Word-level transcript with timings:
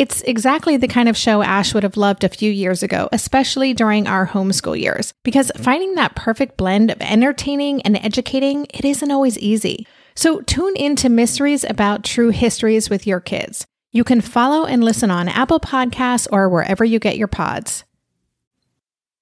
It's 0.00 0.22
exactly 0.22 0.78
the 0.78 0.88
kind 0.88 1.10
of 1.10 1.16
show 1.18 1.42
Ash 1.42 1.74
would 1.74 1.82
have 1.82 1.98
loved 1.98 2.24
a 2.24 2.30
few 2.30 2.50
years 2.50 2.82
ago, 2.82 3.10
especially 3.12 3.74
during 3.74 4.06
our 4.06 4.26
homeschool 4.26 4.80
years, 4.80 5.12
because 5.24 5.52
finding 5.58 5.94
that 5.96 6.16
perfect 6.16 6.56
blend 6.56 6.90
of 6.90 7.02
entertaining 7.02 7.82
and 7.82 7.98
educating, 7.98 8.66
it 8.72 8.86
isn't 8.86 9.10
always 9.10 9.36
easy. 9.36 9.86
So 10.14 10.40
tune 10.40 10.74
in 10.74 10.96
to 10.96 11.10
Mysteries 11.10 11.64
About 11.64 12.02
True 12.02 12.30
Histories 12.30 12.88
with 12.88 13.06
your 13.06 13.20
kids. 13.20 13.66
You 13.92 14.02
can 14.02 14.22
follow 14.22 14.64
and 14.64 14.82
listen 14.82 15.10
on 15.10 15.28
Apple 15.28 15.60
Podcasts 15.60 16.26
or 16.32 16.48
wherever 16.48 16.82
you 16.82 16.98
get 16.98 17.18
your 17.18 17.28
pods. 17.28 17.84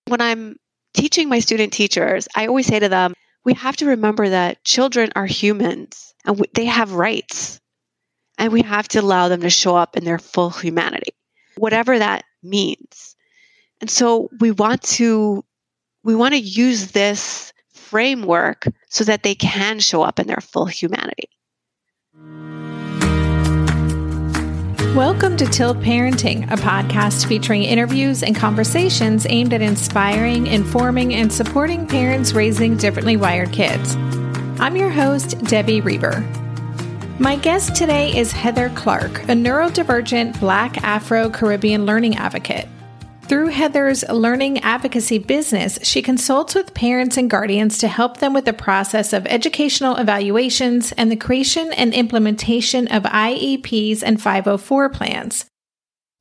When 0.06 0.20
I'm 0.20 0.60
teaching 0.94 1.28
my 1.28 1.40
student 1.40 1.72
teachers, 1.72 2.28
I 2.36 2.46
always 2.46 2.66
say 2.66 2.78
to 2.78 2.88
them, 2.88 3.14
we 3.44 3.54
have 3.54 3.76
to 3.78 3.86
remember 3.86 4.28
that 4.28 4.62
children 4.62 5.10
are 5.16 5.26
humans 5.26 6.14
and 6.24 6.46
they 6.54 6.66
have 6.66 6.92
rights 6.92 7.60
and 8.38 8.52
we 8.52 8.62
have 8.62 8.88
to 8.88 9.00
allow 9.00 9.28
them 9.28 9.42
to 9.42 9.50
show 9.50 9.76
up 9.76 9.96
in 9.96 10.04
their 10.04 10.18
full 10.18 10.50
humanity, 10.50 11.12
whatever 11.56 11.98
that 11.98 12.24
means. 12.42 13.16
And 13.80 13.90
so 13.90 14.28
we 14.40 14.52
want 14.52 14.82
to 14.82 15.44
we 16.04 16.14
want 16.14 16.32
to 16.34 16.40
use 16.40 16.92
this 16.92 17.52
framework 17.74 18.64
so 18.88 19.04
that 19.04 19.24
they 19.24 19.34
can 19.34 19.80
show 19.80 20.02
up 20.02 20.18
in 20.18 20.26
their 20.26 20.40
full 20.40 20.66
humanity. 20.66 21.28
Welcome 24.94 25.36
to 25.36 25.46
Tilt 25.46 25.78
Parenting, 25.78 26.50
a 26.50 26.56
podcast 26.56 27.26
featuring 27.26 27.62
interviews 27.62 28.22
and 28.22 28.34
conversations 28.34 29.26
aimed 29.28 29.52
at 29.52 29.62
inspiring, 29.62 30.46
informing, 30.46 31.14
and 31.14 31.32
supporting 31.32 31.86
parents 31.86 32.32
raising 32.32 32.76
differently 32.76 33.16
wired 33.16 33.52
kids. 33.52 33.96
I'm 34.58 34.76
your 34.76 34.90
host, 34.90 35.38
Debbie 35.44 35.80
Reber. 35.80 36.47
My 37.20 37.34
guest 37.34 37.74
today 37.74 38.16
is 38.16 38.30
Heather 38.30 38.68
Clarke, 38.76 39.24
a 39.24 39.32
neurodivergent 39.32 40.38
Black 40.38 40.84
Afro 40.84 41.28
Caribbean 41.28 41.84
learning 41.84 42.14
advocate. 42.14 42.68
Through 43.22 43.48
Heather's 43.48 44.08
learning 44.08 44.60
advocacy 44.60 45.18
business, 45.18 45.80
she 45.82 46.00
consults 46.00 46.54
with 46.54 46.74
parents 46.74 47.16
and 47.16 47.28
guardians 47.28 47.78
to 47.78 47.88
help 47.88 48.18
them 48.18 48.34
with 48.34 48.44
the 48.44 48.52
process 48.52 49.12
of 49.12 49.26
educational 49.26 49.96
evaluations 49.96 50.92
and 50.92 51.10
the 51.10 51.16
creation 51.16 51.72
and 51.72 51.92
implementation 51.92 52.86
of 52.86 53.02
IEPs 53.02 54.04
and 54.04 54.22
504 54.22 54.88
plans. 54.90 55.44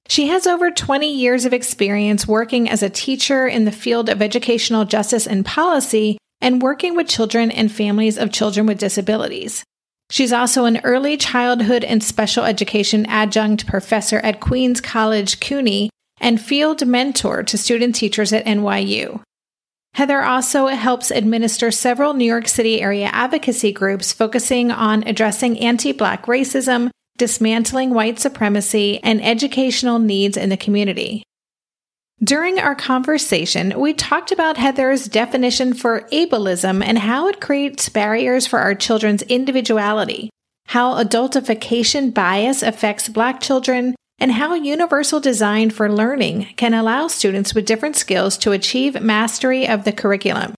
She 0.10 0.30
has 0.30 0.48
over 0.48 0.72
20 0.72 1.14
years 1.14 1.46
of 1.46 1.54
experience 1.54 2.28
working 2.28 2.68
as 2.68 2.82
a 2.82 2.90
teacher 2.90 3.46
in 3.46 3.66
the 3.66 3.72
field 3.72 4.10
of 4.10 4.24
educational 4.24 4.84
justice 4.84 5.28
and 5.28 5.46
policy 5.46 6.18
and 6.42 6.60
working 6.60 6.96
with 6.96 7.08
children 7.08 7.52
and 7.52 7.72
families 7.72 8.18
of 8.18 8.32
children 8.32 8.66
with 8.66 8.80
disabilities. 8.80 9.64
She's 10.10 10.32
also 10.32 10.66
an 10.66 10.80
early 10.84 11.18
childhood 11.18 11.84
and 11.84 12.04
special 12.04 12.46
education 12.46 13.06
adjunct 13.08 13.68
professor 13.68 14.20
at 14.20 14.40
Queens 14.40 14.80
College 14.80 15.40
CUNY 15.40 15.90
and 16.20 16.42
field 16.42 16.86
mentor 16.88 17.44
to 17.44 17.58
student 17.58 17.96
teachers 17.96 18.32
at 18.32 18.46
NYU. 18.46 19.22
Heather 19.94 20.22
also 20.22 20.68
helps 20.68 21.12
administer 21.12 21.72
several 21.72 22.14
New 22.14 22.26
York 22.26 22.48
City 22.48 22.82
area 22.82 23.10
advocacy 23.12 23.72
groups 23.72 24.14
focusing 24.14 24.72
on 24.72 25.04
addressing 25.04 25.60
anti 25.60 25.92
Black 25.92 26.26
racism, 26.28 26.90
dismantling 27.18 27.94
white 27.94 28.20
supremacy, 28.20 29.00
and 29.04 29.24
educational 29.24 30.00
needs 30.00 30.38
in 30.38 30.50
the 30.50 30.58
community. 30.58 31.24
During 32.24 32.58
our 32.58 32.74
conversation, 32.74 33.80
we 33.80 33.94
talked 33.94 34.32
about 34.32 34.58
Heather's 34.58 35.08
definition 35.08 35.76
for 35.76 36.02
ableism 36.12 36.84
and 36.84 36.98
how 36.98 37.28
it 37.28 37.40
creates 37.40 37.90
barriers 37.90 38.48
for 38.48 38.58
our 38.58 38.74
children's 38.74 39.22
individuality, 39.22 40.32
how 40.66 40.96
adultification 40.96 42.12
bias 42.12 42.64
affects 42.64 43.08
Black 43.08 43.40
children, 43.40 43.94
and 44.18 44.32
how 44.32 44.56
universal 44.56 45.20
design 45.20 45.70
for 45.70 45.92
learning 45.92 46.48
can 46.56 46.74
allow 46.74 47.08
students 47.08 47.54
with 47.54 47.68
different 47.68 47.96
skills 47.96 48.36
to 48.40 48.52
achieve 48.52 49.00
mastery 49.00 49.68
of 49.68 49.84
the 49.84 49.92
curriculum. 49.92 50.56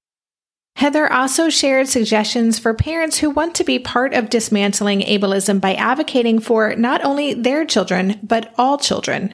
Heather 0.77 1.11
also 1.11 1.49
shared 1.49 1.89
suggestions 1.89 2.57
for 2.57 2.73
parents 2.73 3.17
who 3.17 3.29
want 3.29 3.53
to 3.55 3.65
be 3.65 3.79
part 3.79 4.13
of 4.13 4.29
dismantling 4.29 5.01
ableism 5.01 5.59
by 5.59 5.73
advocating 5.73 6.39
for 6.39 6.73
not 6.75 7.03
only 7.03 7.33
their 7.33 7.65
children, 7.65 8.17
but 8.23 8.53
all 8.57 8.77
children. 8.77 9.33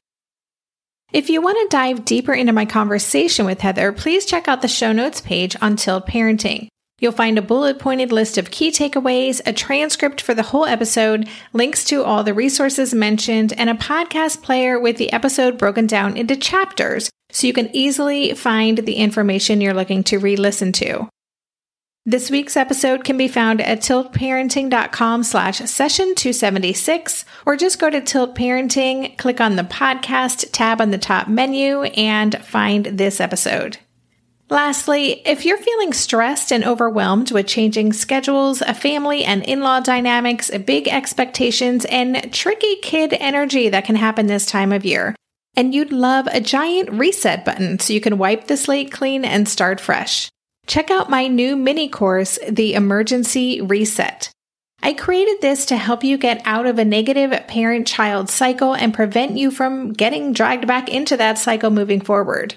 If 1.16 1.30
you 1.30 1.42
want 1.42 1.58
to 1.58 1.78
dive 1.78 2.04
deeper 2.04 2.34
into 2.34 2.52
my 2.52 2.66
conversation 2.66 3.46
with 3.46 3.62
Heather, 3.62 3.94
please 3.94 4.26
check 4.26 4.50
out 4.50 4.62
the 4.62 4.68
show 4.68 4.92
notes 4.92 5.22
page 5.22 5.56
on 5.62 5.78
Tilt 5.78 6.06
Parenting. 6.06 6.68
You'll 7.00 7.14
find 7.14 7.38
a 7.38 7.42
bullet 7.42 7.80
pointed 7.80 8.12
list 8.12 8.38
of 8.38 8.52
key 8.52 8.70
takeaways, 8.70 9.40
a 9.46 9.54
transcript 9.54 10.20
for 10.20 10.34
the 10.34 10.44
whole 10.44 10.66
episode, 10.66 11.30
links 11.54 11.86
to 11.86 12.04
all 12.04 12.26
the 12.26 12.34
resources 12.34 12.94
mentioned, 12.94 13.54
and 13.54 13.70
a 13.70 13.76
podcast 13.76 14.42
player 14.42 14.78
with 14.78 14.98
the 14.98 15.14
episode 15.14 15.58
broken 15.58 15.88
down 15.88 16.18
into 16.18 16.36
chapters 16.36 17.10
so 17.32 17.48
you 17.48 17.54
can 17.54 17.74
easily 17.74 18.34
find 18.34 18.80
the 18.80 18.96
information 18.96 19.62
you're 19.62 19.74
looking 19.74 20.04
to 20.04 20.20
re 20.20 20.36
listen 20.36 20.74
to. 20.74 21.08
This 22.08 22.30
week's 22.30 22.56
episode 22.56 23.04
can 23.04 23.18
be 23.18 23.28
found 23.28 23.62
at 23.62 23.80
tiltparenting.com 23.80 25.24
slash 25.24 25.58
session 25.58 26.14
276, 26.14 27.26
or 27.48 27.58
just 27.58 27.80
go 27.80 27.90
to 27.90 28.00
Tilt 28.00 28.36
Parenting, 28.36 29.18
click 29.18 29.42
on 29.42 29.56
the 29.56 29.64
podcast 29.64 30.52
tab 30.52 30.82
on 30.82 30.92
the 30.92 31.00
top 31.00 31.28
menu, 31.28 31.82
and 31.82 32.46
find 32.46 32.86
this 32.86 33.20
episode. 33.20 33.80
Lastly, 34.52 35.24
if 35.26 35.46
you're 35.46 35.58
feeling 35.58 35.94
stressed 35.94 36.52
and 36.52 36.64
overwhelmed 36.64 37.32
with 37.32 37.48
changing 37.48 37.92
schedules, 37.92 38.62
a 38.62 38.76
family 38.76 39.26
and 39.26 39.44
in 39.44 39.62
law 39.62 39.80
dynamics, 39.80 40.52
big 40.64 40.88
expectations, 40.88 41.86
and 41.86 42.32
tricky 42.32 42.76
kid 42.84 43.14
energy 43.14 43.70
that 43.70 43.86
can 43.86 43.96
happen 43.96 44.28
this 44.28 44.46
time 44.46 44.72
of 44.72 44.86
year, 44.86 45.16
and 45.56 45.74
you'd 45.74 45.92
love 45.92 46.28
a 46.28 46.40
giant 46.40 46.92
reset 46.92 47.44
button 47.44 47.80
so 47.80 47.94
you 47.94 48.00
can 48.00 48.20
wipe 48.20 48.46
the 48.46 48.58
slate 48.58 48.92
clean 48.92 49.26
and 49.26 49.50
start 49.50 49.82
fresh. 49.82 50.30
Check 50.68 50.90
out 50.90 51.12
my 51.12 51.28
new 51.28 51.56
mini 51.56 51.88
course, 51.88 52.40
The 52.50 52.74
Emergency 52.74 53.62
Reset. 53.62 54.32
I 54.82 54.94
created 54.94 55.42
this 55.42 55.66
to 55.68 55.78
help 55.78 56.04
you 56.04 56.18
get 56.18 56.42
out 56.44 56.66
of 56.66 56.80
a 56.80 56.86
negative 56.86 57.32
parent 57.48 57.86
child 57.86 58.30
cycle 58.30 58.74
and 58.74 58.94
prevent 58.94 59.38
you 59.38 59.52
from 59.52 59.94
getting 59.94 60.34
dragged 60.34 60.68
back 60.68 60.90
into 60.90 61.18
that 61.18 61.38
cycle 61.38 61.70
moving 61.70 62.02
forward. 62.02 62.56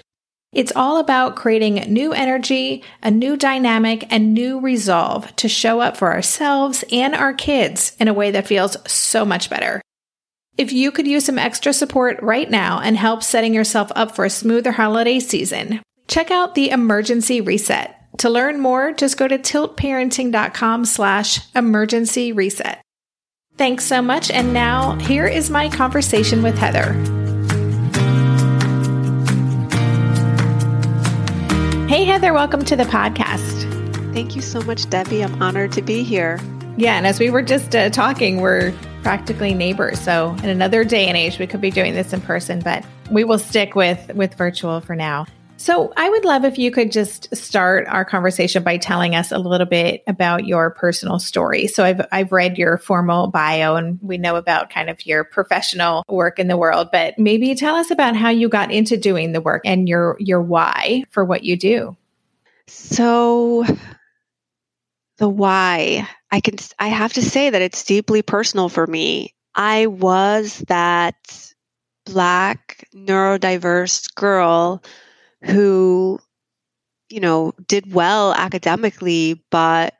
It's 0.51 0.71
all 0.75 0.97
about 0.97 1.35
creating 1.35 1.75
new 1.93 2.11
energy, 2.11 2.83
a 3.03 3.11
new 3.11 3.37
dynamic, 3.37 4.11
and 4.11 4.33
new 4.33 4.59
resolve 4.59 5.35
to 5.35 5.47
show 5.47 5.79
up 5.79 5.95
for 5.95 6.11
ourselves 6.11 6.83
and 6.91 7.13
our 7.13 7.33
kids 7.33 7.95
in 7.99 8.07
a 8.07 8.13
way 8.13 8.31
that 8.31 8.47
feels 8.47 8.75
so 8.91 9.23
much 9.23 9.51
better. 9.51 9.81
If 10.57 10.73
you 10.73 10.91
could 10.91 11.07
use 11.07 11.25
some 11.25 11.37
extra 11.37 11.73
support 11.73 12.19
right 12.23 12.49
now 12.49 12.79
and 12.79 12.97
help 12.97 13.21
setting 13.21 13.53
yourself 13.53 13.91
up 13.95 14.15
for 14.15 14.25
a 14.25 14.29
smoother 14.31 14.71
holiday 14.71 15.19
season, 15.19 15.81
check 16.07 16.31
out 16.31 16.55
the 16.55 16.71
Emergency 16.71 17.39
Reset 17.41 17.95
To 18.19 18.29
learn 18.29 18.59
more, 18.59 18.91
just 18.91 19.15
go 19.15 19.29
to 19.29 19.37
tiltparenting.com 19.37 20.83
slash 20.83 21.39
emergency 21.55 22.33
reset. 22.33 22.81
Thanks 23.55 23.85
so 23.85 24.01
much. 24.01 24.29
And 24.29 24.53
now 24.53 24.95
here 24.99 25.25
is 25.25 25.49
my 25.49 25.69
conversation 25.69 26.43
with 26.43 26.57
Heather. 26.57 26.93
Hey, 31.87 32.03
Heather, 32.03 32.33
welcome 32.33 32.65
to 32.65 32.75
the 32.75 32.83
podcast. 32.83 33.63
Thank 34.13 34.35
you 34.35 34.41
so 34.41 34.61
much, 34.63 34.89
Debbie. 34.89 35.23
I'm 35.23 35.41
honored 35.41 35.71
to 35.73 35.81
be 35.81 36.03
here. 36.03 36.41
Yeah, 36.75 36.97
and 36.97 37.07
as 37.07 37.21
we 37.21 37.29
were 37.29 37.41
just 37.41 37.73
uh, 37.73 37.89
talking, 37.89 38.41
we're 38.41 38.73
practically 39.01 39.53
neighbors. 39.53 39.97
So 39.97 40.35
in 40.43 40.49
another 40.49 40.83
day 40.83 41.07
and 41.07 41.15
age, 41.15 41.39
we 41.39 41.47
could 41.47 41.61
be 41.61 41.71
doing 41.71 41.93
this 41.93 42.11
in 42.11 42.19
person, 42.19 42.59
but 42.59 42.83
we 43.09 43.23
will 43.23 43.39
stick 43.39 43.75
with 43.75 44.13
with 44.13 44.33
virtual 44.33 44.81
for 44.81 44.93
now. 44.93 45.25
So 45.59 45.91
I 45.97 46.09
would 46.09 46.23
love 46.23 46.45
if 46.45 46.57
you 46.57 46.71
could 46.71 46.89
just 46.89 47.35
start 47.35 47.85
our 47.89 48.05
conversation 48.05 48.63
by 48.63 48.77
telling 48.77 49.13
us 49.13 49.29
a 49.33 49.37
little 49.37 49.67
bit 49.67 50.03
about 50.07 50.45
your 50.45 50.71
personal 50.71 51.19
story. 51.19 51.67
So 51.67 51.83
I've 51.83 51.99
I've 52.13 52.31
read 52.31 52.57
your 52.57 52.77
formal 52.77 53.27
bio 53.27 53.75
and 53.75 53.99
we 54.01 54.17
know 54.17 54.37
about 54.37 54.69
kind 54.69 54.89
of 54.89 55.05
your 55.05 55.25
professional 55.25 56.05
work 56.07 56.39
in 56.39 56.47
the 56.47 56.55
world, 56.55 56.87
but 56.93 57.19
maybe 57.19 57.53
tell 57.55 57.75
us 57.75 57.91
about 57.91 58.15
how 58.15 58.29
you 58.29 58.47
got 58.47 58.71
into 58.71 58.95
doing 58.95 59.33
the 59.33 59.41
work 59.41 59.63
and 59.65 59.89
your 59.89 60.15
your 60.17 60.41
why 60.41 61.03
for 61.11 61.25
what 61.25 61.43
you 61.43 61.57
do. 61.57 61.97
So 62.69 63.65
the 65.17 65.27
why, 65.27 66.07
I 66.31 66.39
can 66.39 66.55
I 66.79 66.87
have 66.87 67.11
to 67.13 67.21
say 67.21 67.49
that 67.49 67.61
it's 67.61 67.83
deeply 67.83 68.21
personal 68.21 68.69
for 68.69 68.87
me. 68.87 69.35
I 69.55 69.87
was 69.87 70.59
that 70.69 71.51
black 72.05 72.87
neurodiverse 72.95 74.15
girl 74.15 74.81
who, 75.43 76.19
you 77.09 77.19
know, 77.19 77.53
did 77.67 77.93
well 77.93 78.33
academically, 78.33 79.43
but 79.51 79.95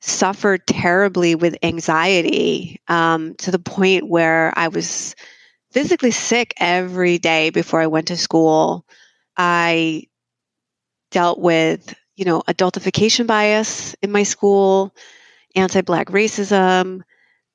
suffered 0.00 0.66
terribly 0.66 1.34
with 1.34 1.56
anxiety 1.62 2.80
um, 2.88 3.34
to 3.36 3.50
the 3.52 3.58
point 3.58 4.08
where 4.08 4.52
I 4.56 4.68
was 4.68 5.14
physically 5.70 6.10
sick 6.10 6.54
every 6.58 7.18
day 7.18 7.50
before 7.50 7.80
I 7.80 7.86
went 7.86 8.08
to 8.08 8.16
school. 8.16 8.84
I 9.36 10.08
dealt 11.12 11.38
with, 11.38 11.94
you 12.16 12.24
know, 12.24 12.42
adultification 12.48 13.26
bias 13.26 13.94
in 14.02 14.10
my 14.10 14.24
school, 14.24 14.92
anti 15.54 15.82
black 15.82 16.08
racism. 16.08 17.02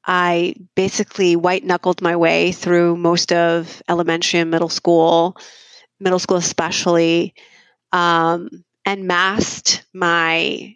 I 0.06 0.56
basically 0.74 1.36
white 1.36 1.66
knuckled 1.66 2.02
my 2.02 2.16
way 2.16 2.54
through 2.54 2.96
most 2.96 3.34
of 3.34 3.84
elementary 3.90 4.40
and 4.40 4.50
middle 4.50 4.70
school 4.70 5.36
middle 6.00 6.20
school 6.20 6.38
especially, 6.38 7.34
um, 7.92 8.50
and 8.86 9.08
masked 9.08 9.86
my 9.94 10.76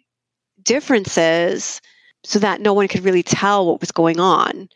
differences 0.62 1.80
so 2.24 2.38
that 2.38 2.60
no 2.60 2.72
one 2.72 2.88
could 2.88 3.04
really 3.04 3.22
tell 3.22 3.66
what 3.66 3.80
was 3.80 3.90
going 3.90 4.20
on. 4.20 4.68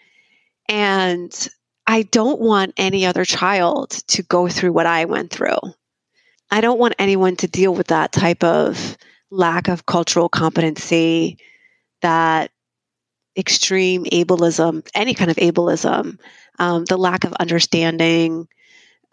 And 0.68 1.48
I 1.86 2.02
don't 2.02 2.40
want 2.40 2.74
any 2.76 3.06
other 3.06 3.24
child 3.24 3.90
to 4.08 4.22
go 4.22 4.48
through 4.48 4.72
what 4.72 4.86
I 4.86 5.04
went 5.04 5.30
through. 5.30 5.58
I 6.50 6.60
don't 6.60 6.78
want 6.78 6.94
anyone 6.98 7.36
to 7.36 7.48
deal 7.48 7.74
with 7.74 7.88
that 7.88 8.12
type 8.12 8.42
of 8.42 8.96
lack 9.30 9.68
of 9.68 9.86
cultural 9.86 10.28
competency, 10.28 11.38
that 12.02 12.50
extreme 13.36 14.04
ableism, 14.06 14.88
any 14.94 15.14
kind 15.14 15.30
of 15.30 15.36
ableism, 15.36 16.18
um, 16.58 16.84
the 16.86 16.96
lack 16.96 17.24
of 17.24 17.32
understanding, 17.34 18.48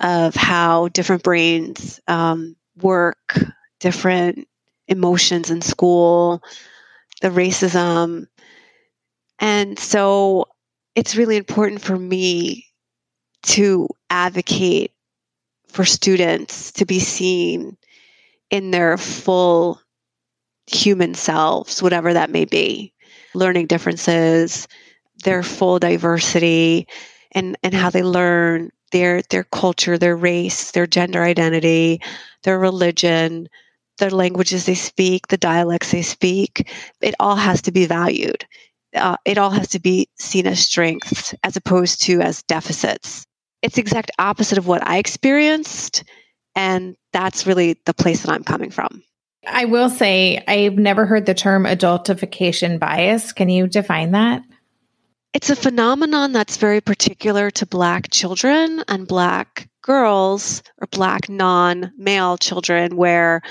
of 0.03 0.35
how 0.35 0.89
different 0.89 1.23
brains 1.23 1.99
um, 2.07 2.55
work, 2.81 3.39
different 3.79 4.47
emotions 4.87 5.49
in 5.49 5.61
school, 5.61 6.43
the 7.21 7.29
racism. 7.29 8.27
And 9.39 9.79
so 9.79 10.47
it's 10.93 11.15
really 11.15 11.37
important 11.37 11.81
for 11.81 11.97
me 11.97 12.67
to 13.43 13.87
advocate 14.09 14.91
for 15.69 15.85
students 15.85 16.73
to 16.73 16.85
be 16.85 16.99
seen 16.99 17.77
in 18.49 18.71
their 18.71 18.97
full 18.97 19.81
human 20.67 21.13
selves, 21.13 21.81
whatever 21.81 22.13
that 22.13 22.29
may 22.29 22.45
be, 22.45 22.93
learning 23.33 23.67
differences, 23.67 24.67
their 25.23 25.43
full 25.43 25.79
diversity, 25.79 26.87
and, 27.31 27.57
and 27.63 27.73
how 27.73 27.89
they 27.89 28.03
learn 28.03 28.69
their 28.93 29.23
their 29.23 29.43
culture, 29.43 29.97
their 29.97 30.15
race, 30.15 30.71
their 30.71 30.87
gender 30.87 31.21
identity, 31.21 31.99
their 32.43 32.57
religion, 32.57 33.49
their 33.97 34.11
languages 34.11 34.65
they 34.65 34.75
speak, 34.75 35.27
the 35.27 35.37
dialects 35.37 35.91
they 35.91 36.03
speak. 36.03 36.71
It 37.01 37.15
all 37.19 37.35
has 37.35 37.61
to 37.63 37.71
be 37.71 37.85
valued. 37.85 38.45
Uh, 38.95 39.17
it 39.25 39.37
all 39.39 39.49
has 39.49 39.69
to 39.69 39.79
be 39.79 40.07
seen 40.19 40.45
as 40.47 40.59
strengths 40.59 41.33
as 41.43 41.57
opposed 41.57 42.03
to 42.03 42.21
as 42.21 42.43
deficits. 42.43 43.25
It's 43.63 43.79
exact 43.79 44.11
opposite 44.19 44.59
of 44.59 44.67
what 44.67 44.85
I 44.87 44.97
experienced, 44.97 46.03
and 46.55 46.95
that's 47.11 47.47
really 47.47 47.79
the 47.85 47.93
place 47.93 48.21
that 48.21 48.31
I'm 48.31 48.43
coming 48.43 48.69
from. 48.69 49.01
I 49.47 49.65
will 49.65 49.89
say 49.89 50.43
I've 50.47 50.77
never 50.77 51.05
heard 51.05 51.25
the 51.25 51.33
term 51.33 51.65
adultification 51.65 52.79
bias. 52.79 53.33
Can 53.33 53.49
you 53.49 53.67
define 53.67 54.11
that? 54.11 54.43
It's 55.33 55.49
a 55.49 55.55
phenomenon 55.55 56.31
that's 56.31 56.57
very 56.57 56.79
particular 56.79 57.49
to 57.51 57.65
Black 57.65 58.11
children 58.11 58.83
and 58.87 59.07
Black 59.07 59.67
girls 59.81 60.61
or 60.79 60.87
Black 60.87 61.27
non 61.27 61.91
male 61.97 62.37
children, 62.37 62.95
where 62.95 63.41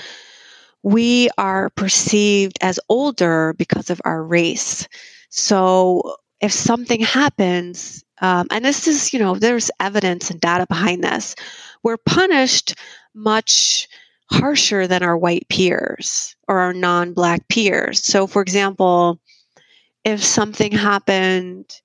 we 0.81 1.29
are 1.37 1.69
perceived 1.71 2.57
as 2.61 2.79
older 2.87 3.53
because 3.57 3.89
of 3.89 4.01
our 4.05 4.23
race. 4.23 4.87
So 5.29 6.15
if 6.39 6.53
something 6.53 7.01
happens, 7.01 8.03
um, 8.21 8.47
and 8.49 8.63
this 8.63 8.87
is, 8.87 9.11
you 9.11 9.19
know, 9.19 9.35
there's 9.35 9.69
evidence 9.81 10.29
and 10.31 10.39
data 10.39 10.65
behind 10.67 11.03
this, 11.03 11.35
we're 11.83 11.97
punished 11.97 12.75
much 13.13 13.89
harsher 14.31 14.87
than 14.87 15.03
our 15.03 15.17
white 15.17 15.47
peers 15.49 16.37
or 16.47 16.59
our 16.59 16.73
non 16.73 17.13
black 17.13 17.49
peers. 17.49 18.01
So, 18.05 18.25
for 18.25 18.41
example, 18.41 19.19
if 20.03 20.23
something 20.23 20.71
happened 20.71 21.81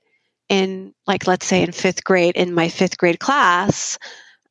in 0.48 0.94
like 1.06 1.26
let's 1.26 1.46
say 1.46 1.62
in 1.62 1.72
fifth 1.72 2.04
grade 2.04 2.36
in 2.36 2.54
my 2.54 2.68
fifth 2.68 2.96
grade 2.98 3.20
class 3.20 3.98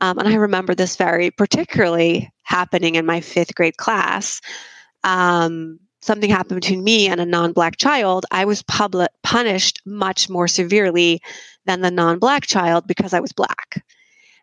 um, 0.01 0.17
and 0.19 0.27
i 0.27 0.35
remember 0.35 0.75
this 0.75 0.95
very 0.95 1.31
particularly 1.31 2.31
happening 2.43 2.95
in 2.95 3.05
my 3.05 3.19
fifth 3.21 3.55
grade 3.55 3.77
class 3.77 4.41
um, 5.03 5.79
something 6.01 6.29
happened 6.29 6.61
between 6.61 6.83
me 6.83 7.07
and 7.07 7.19
a 7.19 7.25
non-black 7.25 7.77
child 7.77 8.25
i 8.31 8.45
was 8.45 8.61
public, 8.63 9.09
punished 9.23 9.81
much 9.85 10.29
more 10.29 10.47
severely 10.47 11.19
than 11.65 11.81
the 11.81 11.91
non-black 11.91 12.45
child 12.45 12.85
because 12.87 13.13
i 13.13 13.19
was 13.19 13.33
black. 13.33 13.83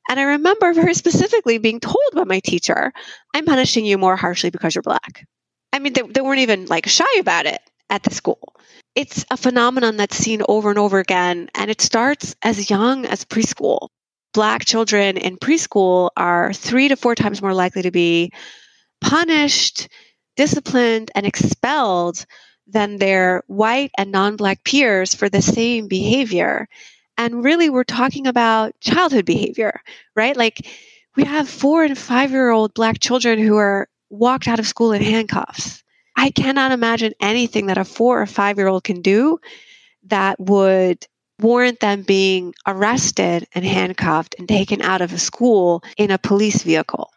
And 0.09 0.19
i 0.19 0.25
remember 0.25 0.73
very 0.75 0.95
specifically 0.95 1.59
being 1.59 1.81
told 1.81 2.11
by 2.15 2.25
my 2.25 2.41
teacher 2.41 2.93
i'm 3.33 3.45
punishing 3.45 3.87
you 3.87 3.97
more 3.97 4.17
harshly 4.17 4.51
because 4.51 4.75
you're 4.75 4.83
black. 4.83 5.27
I 5.73 5.79
mean 5.79 5.93
they, 5.93 6.03
they 6.03 6.21
weren't 6.21 6.41
even 6.41 6.67
like 6.67 6.89
shy 6.89 7.19
about 7.19 7.47
it 7.47 7.61
at 7.91 8.03
the 8.03 8.13
school 8.13 8.54
it's 8.95 9.25
a 9.31 9.37
phenomenon 9.37 9.97
that's 9.97 10.17
seen 10.17 10.43
over 10.49 10.71
and 10.71 10.79
over 10.79 10.99
again, 10.99 11.51
and 11.55 11.71
it 11.71 11.81
starts 11.81 12.37
as 12.43 12.71
young 12.71 13.07
as 13.07 13.25
preschool. 13.25 13.89
Black 14.33 14.65
children 14.65 15.17
in 15.17 15.37
preschool 15.37 16.11
are 16.17 16.53
three 16.53 16.89
to 16.89 16.97
four 16.97 17.15
times 17.15 17.43
more 17.43 17.55
likely 17.55 17.83
to 17.83 17.91
be 17.91 18.33
punished, 19.01 19.89
disciplined, 20.37 21.11
and 21.15 21.27
expelled 21.27 22.25
than 22.67 22.97
their 22.97 23.43
white 23.47 23.91
and 23.99 24.11
non 24.11 24.37
black 24.37 24.65
peers 24.65 25.15
for 25.15 25.29
the 25.29 25.43
same 25.43 25.87
behavior. 25.87 26.69
And 27.17 27.45
really, 27.45 27.71
we're 27.71 27.85
talking 27.85 28.27
about 28.27 28.79
childhood 28.81 29.25
behavior, 29.25 29.81
right? 30.17 30.37
Like, 30.37 30.67
we 31.17 31.25
have 31.25 31.49
four 31.49 31.85
and 31.85 31.97
five 31.97 32.31
year 32.33 32.51
old 32.51 32.75
black 32.75 32.99
children 32.99 33.39
who 33.39 33.57
are 33.57 33.89
walked 34.11 34.49
out 34.49 34.59
of 34.59 34.67
school 34.67 34.93
in 34.93 35.03
handcuffs 35.03 35.84
I 36.17 36.31
cannot 36.31 36.73
imagine 36.73 37.13
anything 37.21 37.67
that 37.67 37.79
a 37.79 37.85
four 37.85 38.21
or 38.21 38.27
five 38.27 38.57
year 38.57 38.69
old 38.69 38.85
can 38.85 39.03
do 39.03 39.39
that 40.05 40.39
would 40.39 41.07
warrant 41.41 41.81
them 41.81 42.03
being 42.03 42.55
arrested 42.67 43.47
and 43.55 43.65
handcuffed 43.65 44.35
and 44.39 44.49
taken 44.49 44.81
out 44.83 45.01
of 45.01 45.13
a 45.13 45.19
school 45.19 45.83
in 45.97 46.11
a 46.11 46.19
police 46.19 46.63
vehicle. 46.63 47.11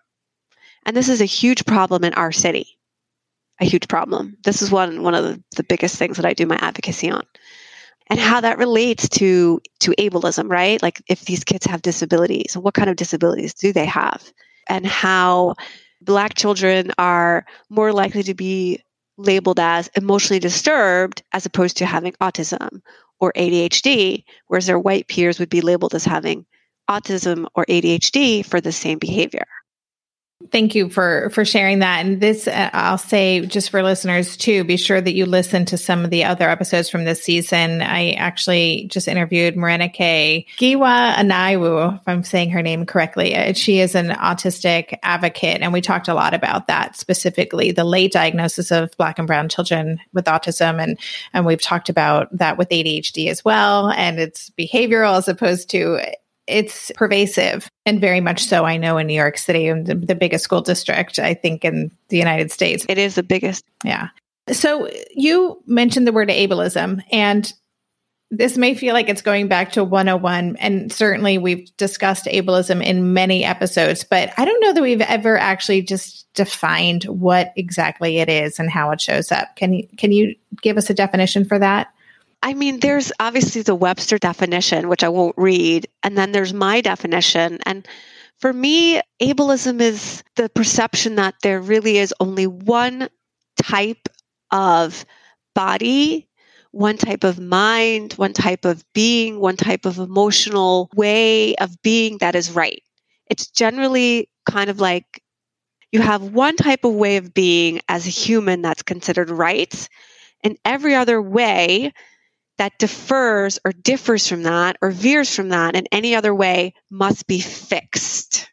And 0.85 0.95
this 0.95 1.09
is 1.09 1.21
a 1.21 1.25
huge 1.25 1.65
problem 1.65 2.03
in 2.03 2.13
our 2.13 2.31
city. 2.31 2.77
A 3.59 3.65
huge 3.65 3.87
problem. 3.87 4.37
This 4.43 4.61
is 4.61 4.71
one 4.71 5.03
one 5.03 5.15
of 5.15 5.23
the, 5.23 5.43
the 5.55 5.63
biggest 5.63 5.97
things 5.97 6.17
that 6.17 6.25
I 6.25 6.33
do 6.33 6.45
my 6.45 6.57
advocacy 6.61 7.09
on. 7.09 7.25
And 8.09 8.19
how 8.19 8.39
that 8.41 8.57
relates 8.57 9.09
to 9.09 9.59
to 9.79 9.91
ableism, 9.99 10.49
right? 10.49 10.81
Like 10.81 11.01
if 11.07 11.25
these 11.25 11.43
kids 11.43 11.65
have 11.65 11.81
disabilities, 11.81 12.55
what 12.55 12.73
kind 12.73 12.89
of 12.89 12.95
disabilities 12.95 13.53
do 13.53 13.73
they 13.73 13.85
have? 13.85 14.31
And 14.67 14.85
how 14.85 15.55
black 16.01 16.35
children 16.35 16.91
are 16.97 17.45
more 17.69 17.91
likely 17.91 18.23
to 18.23 18.33
be 18.33 18.83
labeled 19.17 19.59
as 19.59 19.89
emotionally 19.95 20.39
disturbed 20.39 21.23
as 21.33 21.45
opposed 21.45 21.77
to 21.77 21.85
having 21.85 22.13
autism 22.21 22.81
or 23.19 23.33
ADHD, 23.33 24.23
whereas 24.47 24.67
their 24.67 24.79
white 24.79 25.07
peers 25.07 25.39
would 25.39 25.49
be 25.49 25.61
labeled 25.61 25.95
as 25.95 26.05
having 26.05 26.45
autism 26.89 27.47
or 27.55 27.65
ADHD 27.65 28.45
for 28.45 28.61
the 28.61 28.71
same 28.71 28.99
behavior. 28.99 29.45
Thank 30.51 30.75
you 30.75 30.89
for 30.89 31.31
for 31.31 31.43
sharing 31.43 31.79
that. 31.79 32.05
And 32.05 32.21
this, 32.21 32.47
uh, 32.47 32.69
I'll 32.71 32.99
say, 32.99 33.43
just 33.47 33.71
for 33.71 33.81
listeners 33.81 34.37
too, 34.37 34.63
be 34.63 34.77
sure 34.77 35.01
that 35.01 35.15
you 35.15 35.25
listen 35.25 35.65
to 35.65 35.79
some 35.79 36.05
of 36.05 36.11
the 36.11 36.25
other 36.25 36.47
episodes 36.47 36.89
from 36.89 37.05
this 37.05 37.23
season. 37.23 37.81
I 37.81 38.11
actually 38.11 38.87
just 38.91 39.07
interviewed 39.07 39.55
Morenike 39.55 40.45
Giwa 40.57 41.15
Onaiwu, 41.15 41.95
if 41.95 42.07
I'm 42.07 42.23
saying 42.23 42.51
her 42.51 42.61
name 42.61 42.85
correctly. 42.85 43.35
Uh, 43.35 43.53
she 43.53 43.79
is 43.79 43.95
an 43.95 44.09
autistic 44.09 44.99
advocate, 45.01 45.61
and 45.61 45.73
we 45.73 45.81
talked 45.81 46.07
a 46.07 46.13
lot 46.13 46.35
about 46.35 46.67
that 46.67 46.95
specifically, 46.95 47.71
the 47.71 47.83
late 47.83 48.11
diagnosis 48.11 48.71
of 48.71 48.95
Black 48.95 49.17
and 49.17 49.27
Brown 49.27 49.49
children 49.49 49.99
with 50.13 50.25
autism, 50.25 50.81
and 50.81 50.99
and 51.33 51.47
we've 51.47 51.61
talked 51.61 51.89
about 51.89 52.29
that 52.37 52.59
with 52.59 52.69
ADHD 52.69 53.27
as 53.29 53.43
well, 53.43 53.89
and 53.89 54.19
it's 54.19 54.51
behavioral 54.51 55.17
as 55.17 55.27
opposed 55.27 55.71
to 55.71 55.99
it's 56.47 56.91
pervasive 56.95 57.69
and 57.85 58.01
very 58.01 58.21
much 58.21 58.45
so. 58.45 58.65
I 58.65 58.77
know 58.77 58.97
in 58.97 59.07
New 59.07 59.13
York 59.13 59.37
City, 59.37 59.71
the, 59.71 59.95
the 59.95 60.15
biggest 60.15 60.43
school 60.43 60.61
district, 60.61 61.19
I 61.19 61.33
think, 61.33 61.65
in 61.65 61.91
the 62.09 62.17
United 62.17 62.51
States. 62.51 62.85
It 62.87 62.97
is 62.97 63.15
the 63.15 63.23
biggest. 63.23 63.63
Yeah. 63.83 64.09
So 64.51 64.89
you 65.11 65.61
mentioned 65.67 66.07
the 66.07 66.13
word 66.13 66.29
ableism, 66.29 67.03
and 67.11 67.51
this 68.29 68.57
may 68.57 68.75
feel 68.75 68.93
like 68.93 69.09
it's 69.09 69.21
going 69.21 69.47
back 69.47 69.73
to 69.73 69.83
101. 69.83 70.57
And 70.57 70.91
certainly 70.91 71.37
we've 71.37 71.69
discussed 71.77 72.25
ableism 72.25 72.83
in 72.83 73.13
many 73.13 73.45
episodes, 73.45 74.03
but 74.03 74.31
I 74.37 74.45
don't 74.45 74.61
know 74.61 74.73
that 74.73 74.81
we've 74.81 75.01
ever 75.01 75.37
actually 75.37 75.81
just 75.81 76.27
defined 76.33 77.05
what 77.05 77.53
exactly 77.55 78.17
it 78.17 78.29
is 78.29 78.59
and 78.59 78.69
how 78.69 78.91
it 78.91 78.99
shows 78.99 79.31
up. 79.31 79.55
Can 79.55 79.73
you, 79.73 79.87
can 79.97 80.11
you 80.11 80.35
give 80.61 80.77
us 80.77 80.89
a 80.89 80.93
definition 80.93 81.45
for 81.45 81.57
that? 81.59 81.87
I 82.41 82.53
mean, 82.53 82.79
there's 82.79 83.11
obviously 83.19 83.61
the 83.61 83.75
Webster 83.75 84.17
definition, 84.17 84.89
which 84.89 85.03
I 85.03 85.09
won't 85.09 85.35
read, 85.37 85.87
and 86.03 86.17
then 86.17 86.31
there's 86.31 86.53
my 86.53 86.81
definition. 86.81 87.59
And 87.65 87.87
for 88.39 88.53
me, 88.53 89.01
ableism 89.21 89.81
is 89.81 90.23
the 90.35 90.49
perception 90.49 91.15
that 91.15 91.35
there 91.41 91.59
really 91.59 91.97
is 91.97 92.13
only 92.19 92.47
one 92.47 93.09
type 93.61 94.07
of 94.51 95.05
body, 95.55 96.27
one 96.71 96.97
type 96.97 97.23
of 97.23 97.39
mind, 97.39 98.13
one 98.13 98.33
type 98.33 98.65
of 98.65 98.85
being, 98.93 99.39
one 99.39 99.57
type 99.57 99.85
of 99.85 99.97
emotional 99.97 100.89
way 100.95 101.55
of 101.55 101.81
being 101.81 102.19
that 102.19 102.35
is 102.35 102.51
right. 102.51 102.83
It's 103.29 103.47
generally 103.47 104.29
kind 104.45 104.69
of 104.69 104.79
like 104.79 105.21
you 105.91 106.01
have 106.01 106.21
one 106.21 106.55
type 106.55 106.85
of 106.85 106.93
way 106.93 107.17
of 107.17 107.33
being 107.33 107.81
as 107.89 108.05
a 108.05 108.11
human 108.11 108.61
that's 108.61 108.83
considered 108.83 109.29
right, 109.29 109.87
and 110.43 110.57
every 110.63 110.95
other 110.95 111.21
way 111.21 111.93
that 112.57 112.77
defers 112.79 113.59
or 113.63 113.71
differs 113.71 114.27
from 114.27 114.43
that 114.43 114.77
or 114.81 114.91
veers 114.91 115.33
from 115.33 115.49
that 115.49 115.75
in 115.75 115.87
any 115.91 116.15
other 116.15 116.33
way 116.33 116.73
must 116.89 117.27
be 117.27 117.39
fixed. 117.39 118.49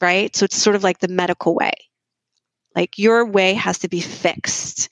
Right? 0.00 0.34
So 0.34 0.44
it's 0.44 0.56
sort 0.56 0.76
of 0.76 0.84
like 0.84 0.98
the 0.98 1.08
medical 1.08 1.54
way. 1.54 1.72
Like 2.74 2.98
your 2.98 3.26
way 3.26 3.54
has 3.54 3.80
to 3.80 3.88
be 3.88 4.00
fixed. 4.00 4.88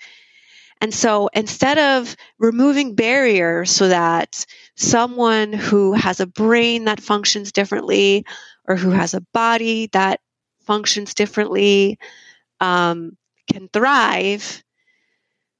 And 0.80 0.92
so 0.92 1.28
instead 1.32 1.78
of 1.78 2.16
removing 2.38 2.94
barriers 2.94 3.70
so 3.70 3.88
that 3.88 4.44
someone 4.76 5.52
who 5.52 5.94
has 5.94 6.20
a 6.20 6.26
brain 6.26 6.84
that 6.84 7.00
functions 7.00 7.52
differently 7.52 8.26
or 8.68 8.76
who 8.76 8.90
has 8.90 9.14
a 9.14 9.25
body 9.32 9.88
that 9.92 10.20
functions 10.60 11.14
differently 11.14 11.98
um, 12.60 13.16
can 13.50 13.68
thrive, 13.72 14.62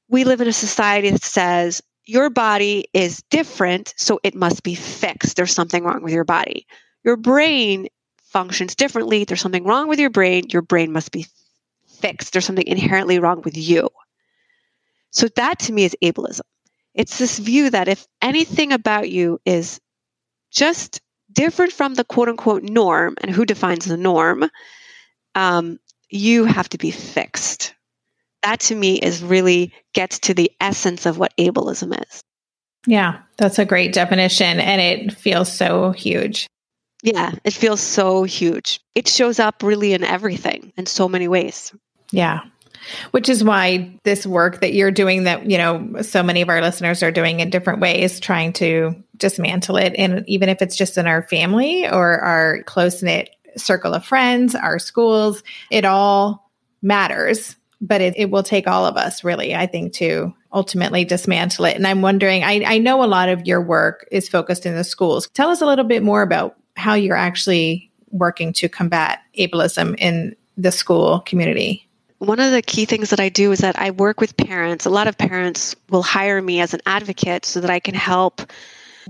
we 0.08 0.24
live 0.24 0.40
in 0.40 0.48
a 0.48 0.52
society 0.52 1.10
that 1.10 1.22
says 1.22 1.82
your 2.06 2.30
body 2.30 2.86
is 2.92 3.22
different, 3.30 3.92
so 3.96 4.20
it 4.22 4.34
must 4.34 4.62
be 4.62 4.75
fixed. 4.75 5.36
There's 5.36 5.52
something 5.52 5.84
wrong 5.84 6.02
with 6.02 6.12
your 6.12 6.25
body. 6.25 6.66
Your 7.04 7.16
brain 7.16 7.88
functions 8.22 8.76
differently. 8.76 9.25
There's 9.25 9.40
something 9.40 9.64
wrong 9.64 9.88
with 9.88 9.98
your 9.98 10.10
brain. 10.10 10.44
Your 10.50 10.62
brain 10.62 10.92
must 10.92 11.10
be 11.10 11.26
fixed. 12.00 12.32
There's 12.32 12.44
something 12.44 12.66
inherently 12.66 13.18
wrong 13.18 13.42
with 13.44 13.56
you. 13.56 13.90
So, 15.10 15.28
that 15.36 15.58
to 15.60 15.72
me 15.72 15.84
is 15.84 15.96
ableism. 16.02 16.42
It's 16.94 17.18
this 17.18 17.38
view 17.38 17.70
that 17.70 17.88
if 17.88 18.06
anything 18.22 18.72
about 18.72 19.10
you 19.10 19.40
is 19.44 19.80
just 20.50 21.00
different 21.32 21.72
from 21.72 21.94
the 21.94 22.04
quote 22.04 22.28
unquote 22.28 22.62
norm, 22.62 23.16
and 23.20 23.30
who 23.30 23.44
defines 23.44 23.84
the 23.84 23.96
norm, 23.96 24.48
um, 25.34 25.78
you 26.08 26.44
have 26.44 26.68
to 26.70 26.78
be 26.78 26.90
fixed 26.90 27.75
that 28.46 28.60
to 28.60 28.76
me 28.76 28.96
is 28.96 29.24
really 29.24 29.72
gets 29.92 30.20
to 30.20 30.32
the 30.32 30.52
essence 30.60 31.04
of 31.04 31.18
what 31.18 31.36
ableism 31.36 32.00
is. 32.00 32.20
Yeah, 32.86 33.18
that's 33.38 33.58
a 33.58 33.64
great 33.64 33.92
definition 33.92 34.60
and 34.60 34.80
it 34.80 35.12
feels 35.12 35.52
so 35.52 35.90
huge. 35.90 36.46
Yeah, 37.02 37.32
it 37.44 37.52
feels 37.52 37.80
so 37.80 38.22
huge. 38.22 38.80
It 38.94 39.08
shows 39.08 39.40
up 39.40 39.64
really 39.64 39.94
in 39.94 40.04
everything 40.04 40.72
in 40.76 40.86
so 40.86 41.08
many 41.08 41.26
ways. 41.26 41.74
Yeah. 42.12 42.42
Which 43.10 43.28
is 43.28 43.42
why 43.42 43.98
this 44.04 44.24
work 44.24 44.60
that 44.60 44.74
you're 44.74 44.92
doing 44.92 45.24
that, 45.24 45.50
you 45.50 45.58
know, 45.58 46.02
so 46.02 46.22
many 46.22 46.40
of 46.40 46.48
our 46.48 46.60
listeners 46.60 47.02
are 47.02 47.10
doing 47.10 47.40
in 47.40 47.50
different 47.50 47.80
ways, 47.80 48.20
trying 48.20 48.52
to 48.54 48.94
dismantle 49.16 49.76
it. 49.76 49.92
And 49.98 50.22
even 50.28 50.48
if 50.48 50.62
it's 50.62 50.76
just 50.76 50.96
in 50.96 51.08
our 51.08 51.22
family 51.22 51.88
or 51.88 52.20
our 52.20 52.62
close 52.62 53.02
knit 53.02 53.30
circle 53.56 53.92
of 53.92 54.04
friends, 54.04 54.54
our 54.54 54.78
schools, 54.78 55.42
it 55.68 55.84
all 55.84 56.48
matters 56.80 57.56
but 57.80 58.00
it, 58.00 58.14
it 58.16 58.30
will 58.30 58.42
take 58.42 58.66
all 58.66 58.87
of 58.87 58.97
us 58.97 59.25
really 59.25 59.54
i 59.54 59.66
think 59.66 59.92
to 59.92 60.35
ultimately 60.52 61.04
dismantle 61.04 61.66
it. 61.66 61.76
And 61.76 61.87
i'm 61.87 62.02
wondering 62.02 62.42
I, 62.42 62.62
I 62.64 62.78
know 62.78 63.02
a 63.02 63.06
lot 63.06 63.28
of 63.28 63.47
your 63.47 63.61
work 63.61 64.06
is 64.11 64.28
focused 64.28 64.66
in 64.66 64.75
the 64.75 64.85
schools. 64.85 65.28
Tell 65.35 65.50
us 65.50 65.61
a 65.61 65.66
little 65.66 65.85
bit 65.85 66.02
more 66.02 66.23
about 66.23 66.56
how 66.76 66.95
you're 66.95 67.16
actually 67.16 67.90
working 68.11 68.52
to 68.54 68.68
combat 68.68 69.21
ableism 69.38 69.95
in 69.99 70.35
the 70.56 70.73
school 70.73 71.21
community. 71.21 71.87
One 72.18 72.40
of 72.40 72.52
the 72.52 72.62
key 72.62 72.87
things 72.87 73.11
that 73.11 73.21
I 73.21 73.28
do 73.28 73.52
is 73.52 73.59
that 73.59 73.78
I 73.78 73.90
work 73.90 74.21
with 74.21 74.37
parents. 74.37 74.87
A 74.87 74.90
lot 74.90 75.06
of 75.06 75.18
parents 75.18 75.76
will 75.90 76.02
hire 76.02 76.40
me 76.40 76.61
as 76.61 76.73
an 76.73 76.80
advocate 76.87 77.45
so 77.45 77.61
that 77.61 77.71
I 77.71 77.78
can 77.78 77.95
help 77.95 78.40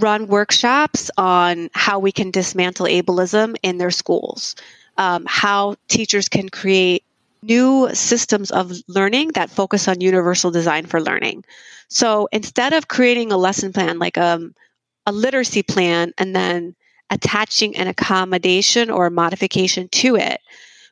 run 0.00 0.26
workshops 0.26 1.11
on 1.16 1.70
how 1.73 2.00
we 2.00 2.11
can 2.12 2.30
dismantle 2.30 2.87
ableism 2.87 3.54
in 3.62 3.78
their 3.78 3.92
schools, 3.92 4.56
um, 4.99 5.25
how 5.26 5.76
teachers 5.88 6.28
can 6.28 6.49
create 6.49 7.04
new 7.46 7.88
systems 7.94 8.50
of 8.50 8.72
learning 8.88 9.28
that 9.34 9.50
focus 9.50 9.88
on 9.88 10.00
universal 10.00 10.50
design 10.50 10.86
for 10.86 11.00
learning. 11.00 11.44
So 11.88 12.28
instead 12.32 12.72
of 12.72 12.88
creating 12.88 13.32
a 13.32 13.36
lesson 13.36 13.72
plan 13.72 13.98
like 13.98 14.18
um, 14.18 14.54
a 15.06 15.12
literacy 15.12 15.62
plan 15.62 16.12
and 16.18 16.34
then 16.36 16.74
attaching 17.10 17.76
an 17.76 17.88
accommodation 17.88 18.90
or 18.90 19.10
modification 19.10 19.88
to 19.90 20.16
it, 20.16 20.40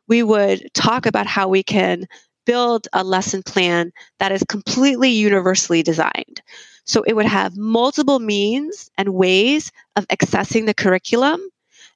we 0.09 0.23
would 0.23 0.73
talk 0.75 1.07
about 1.07 1.27
how 1.27 1.49
we 1.49 1.63
can 1.63 2.07
build 2.47 2.89
a 2.93 3.03
lesson 3.05 3.43
plan 3.43 3.93
that 4.19 4.33
is 4.33 4.45
completely 4.49 5.11
universally 5.11 5.83
designed. 5.83 6.43
So 6.85 7.03
it 7.05 7.15
would 7.15 7.27
have 7.27 7.57
multiple 7.57 8.19
means 8.19 8.91
and 8.99 9.15
ways 9.15 9.73
of 9.97 10.07
accessing 10.09 10.67
the 10.67 10.75
curriculum 10.75 11.41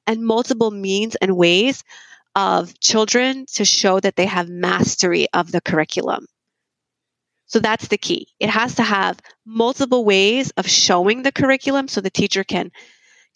and 0.07 0.25
multiple 0.25 0.71
means 0.71 1.15
and 1.17 1.37
ways 1.37 1.83
of 2.35 2.79
children 2.79 3.45
to 3.53 3.65
show 3.65 3.99
that 3.99 4.15
they 4.15 4.25
have 4.25 4.49
mastery 4.49 5.27
of 5.33 5.51
the 5.51 5.61
curriculum. 5.61 6.25
So 7.49 7.59
that's 7.59 7.87
the 7.87 7.97
key. 7.97 8.27
It 8.39 8.49
has 8.49 8.75
to 8.75 8.83
have 8.83 9.19
multiple 9.45 10.05
ways 10.05 10.51
of 10.51 10.67
showing 10.67 11.23
the 11.23 11.31
curriculum 11.31 11.87
so 11.87 11.99
the 11.99 12.11
teacher 12.11 12.43
can 12.43 12.71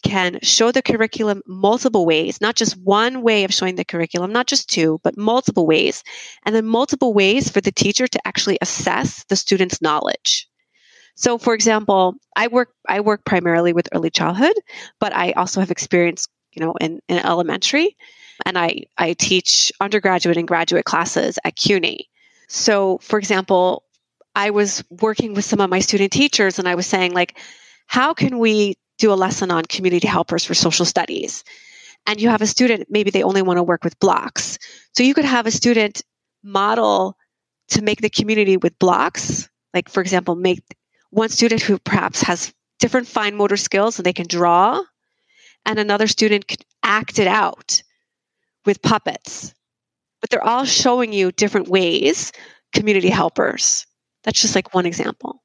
can 0.04 0.38
show 0.42 0.70
the 0.70 0.82
curriculum 0.82 1.40
multiple 1.46 2.04
ways, 2.04 2.38
not 2.40 2.54
just 2.54 2.76
one 2.82 3.22
way 3.22 3.42
of 3.42 3.54
showing 3.54 3.76
the 3.76 3.86
curriculum, 3.86 4.32
not 4.32 4.46
just 4.46 4.68
two, 4.68 5.00
but 5.02 5.16
multiple 5.16 5.66
ways. 5.66 6.04
And 6.44 6.54
then 6.54 6.66
multiple 6.66 7.14
ways 7.14 7.50
for 7.50 7.62
the 7.62 7.72
teacher 7.72 8.06
to 8.06 8.26
actually 8.26 8.58
assess 8.60 9.24
the 9.30 9.36
student's 9.36 9.80
knowledge. 9.80 10.46
So 11.16 11.38
for 11.38 11.54
example, 11.54 12.14
I 12.36 12.48
work 12.48 12.70
I 12.88 13.00
work 13.00 13.24
primarily 13.24 13.72
with 13.72 13.88
early 13.92 14.10
childhood, 14.10 14.54
but 15.00 15.14
I 15.14 15.32
also 15.32 15.60
have 15.60 15.70
experience, 15.70 16.26
you 16.52 16.64
know, 16.64 16.74
in, 16.80 17.00
in 17.08 17.18
elementary 17.18 17.96
and 18.44 18.58
I, 18.58 18.84
I 18.98 19.14
teach 19.14 19.72
undergraduate 19.80 20.36
and 20.36 20.48
graduate 20.48 20.84
classes 20.84 21.38
at 21.44 21.56
CUNY. 21.56 22.08
So, 22.48 22.98
for 22.98 23.18
example, 23.18 23.84
I 24.34 24.50
was 24.50 24.84
working 24.90 25.34
with 25.34 25.44
some 25.44 25.60
of 25.60 25.70
my 25.70 25.78
student 25.78 26.12
teachers 26.12 26.58
and 26.58 26.68
I 26.68 26.74
was 26.74 26.86
saying, 26.86 27.12
like, 27.12 27.38
how 27.86 28.14
can 28.14 28.38
we 28.38 28.76
do 28.98 29.12
a 29.12 29.14
lesson 29.14 29.50
on 29.50 29.64
community 29.64 30.06
helpers 30.06 30.44
for 30.44 30.54
social 30.54 30.84
studies? 30.84 31.44
And 32.06 32.20
you 32.20 32.28
have 32.28 32.42
a 32.42 32.46
student, 32.46 32.88
maybe 32.90 33.10
they 33.10 33.22
only 33.22 33.42
want 33.42 33.56
to 33.56 33.62
work 33.62 33.82
with 33.82 33.98
blocks. 33.98 34.58
So 34.92 35.02
you 35.02 35.14
could 35.14 35.24
have 35.24 35.46
a 35.46 35.50
student 35.50 36.02
model 36.42 37.16
to 37.68 37.82
make 37.82 38.00
the 38.00 38.10
community 38.10 38.56
with 38.56 38.78
blocks. 38.78 39.48
Like, 39.72 39.88
for 39.88 40.00
example, 40.00 40.34
make 40.34 40.62
one 41.10 41.30
student 41.30 41.62
who 41.62 41.78
perhaps 41.78 42.20
has 42.22 42.52
different 42.78 43.06
fine 43.06 43.36
motor 43.36 43.56
skills 43.56 43.98
and 43.98 44.04
they 44.04 44.12
can 44.12 44.26
draw, 44.26 44.82
and 45.64 45.78
another 45.78 46.06
student 46.06 46.46
could 46.46 46.62
act 46.82 47.18
it 47.18 47.26
out 47.26 47.82
with 48.66 48.82
puppets, 48.82 49.54
but 50.20 50.30
they're 50.30 50.44
all 50.44 50.64
showing 50.64 51.12
you 51.12 51.32
different 51.32 51.68
ways, 51.68 52.32
community 52.72 53.10
helpers. 53.10 53.86
That's 54.22 54.40
just 54.40 54.54
like 54.54 54.74
one 54.74 54.86
example. 54.86 55.42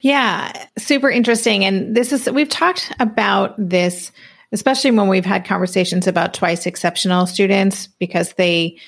Yeah, 0.00 0.52
super 0.78 1.10
interesting. 1.10 1.64
And 1.64 1.96
this 1.96 2.12
is, 2.12 2.30
we've 2.30 2.48
talked 2.48 2.92
about 3.00 3.54
this 3.58 4.12
especially 4.52 4.90
when 4.90 5.08
we've 5.08 5.24
had 5.24 5.44
conversations 5.44 6.06
about 6.06 6.34
twice 6.34 6.66
exceptional 6.66 7.26
students 7.26 7.86
because 7.86 8.32
they 8.34 8.78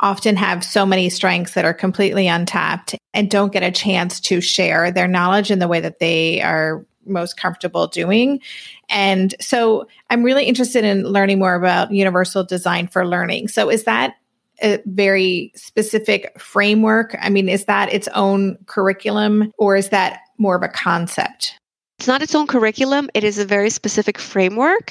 often 0.00 0.36
have 0.36 0.62
so 0.62 0.84
many 0.84 1.08
strengths 1.08 1.54
that 1.54 1.64
are 1.64 1.72
completely 1.72 2.28
untapped 2.28 2.94
and 3.14 3.30
don't 3.30 3.52
get 3.52 3.62
a 3.62 3.70
chance 3.70 4.20
to 4.20 4.42
share 4.42 4.90
their 4.90 5.08
knowledge 5.08 5.50
in 5.50 5.58
the 5.58 5.68
way 5.68 5.80
that 5.80 6.00
they 6.00 6.42
are 6.42 6.84
most 7.06 7.36
comfortable 7.36 7.86
doing. 7.86 8.40
And 8.88 9.34
so 9.40 9.86
I'm 10.10 10.22
really 10.22 10.44
interested 10.44 10.84
in 10.84 11.04
learning 11.04 11.38
more 11.38 11.54
about 11.54 11.92
universal 11.92 12.44
design 12.44 12.88
for 12.88 13.06
learning. 13.06 13.48
So 13.48 13.70
is 13.70 13.84
that 13.84 14.14
a 14.62 14.80
very 14.86 15.52
specific 15.54 16.40
framework? 16.40 17.16
I 17.20 17.28
mean, 17.28 17.48
is 17.48 17.66
that 17.66 17.92
its 17.92 18.08
own 18.08 18.56
curriculum 18.66 19.52
or 19.58 19.76
is 19.76 19.90
that 19.90 20.20
more 20.38 20.56
of 20.56 20.62
a 20.62 20.68
concept? 20.68 21.54
It's 21.98 22.08
not 22.08 22.22
its 22.22 22.34
own 22.34 22.46
curriculum, 22.46 23.08
it 23.14 23.24
is 23.24 23.38
a 23.38 23.44
very 23.44 23.70
specific 23.70 24.18
framework. 24.18 24.90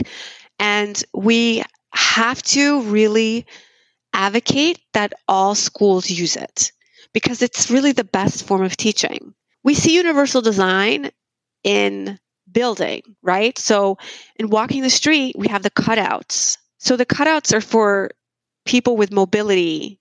And 0.60 1.03
we 1.13 1.63
have 1.93 2.41
to 2.43 2.81
really 2.84 3.45
advocate 4.13 4.79
that 4.93 5.13
all 5.27 5.55
schools 5.55 6.10
use 6.10 6.36
it 6.36 6.72
because 7.13 7.41
it's 7.41 7.69
really 7.69 7.91
the 7.91 8.03
best 8.03 8.45
form 8.45 8.63
of 8.63 8.75
teaching. 8.75 9.34
We 9.63 9.74
see 9.74 9.95
universal 9.95 10.41
design 10.41 11.12
in 11.65 12.17
building, 12.50 13.01
right? 13.24 13.57
So 13.57 13.98
in 14.38 14.50
walking 14.50 14.84
the 14.84 14.89
street, 14.89 15.36
we 15.38 15.50
have 15.50 15.63
the 15.63 15.72
cutouts. 15.72 16.57
So 16.77 16.95
the 16.95 17.05
cutouts 17.05 17.51
are 17.53 17.60
for 17.62 18.12
people 18.65 18.95
with 18.95 19.12
mobility 19.12 20.00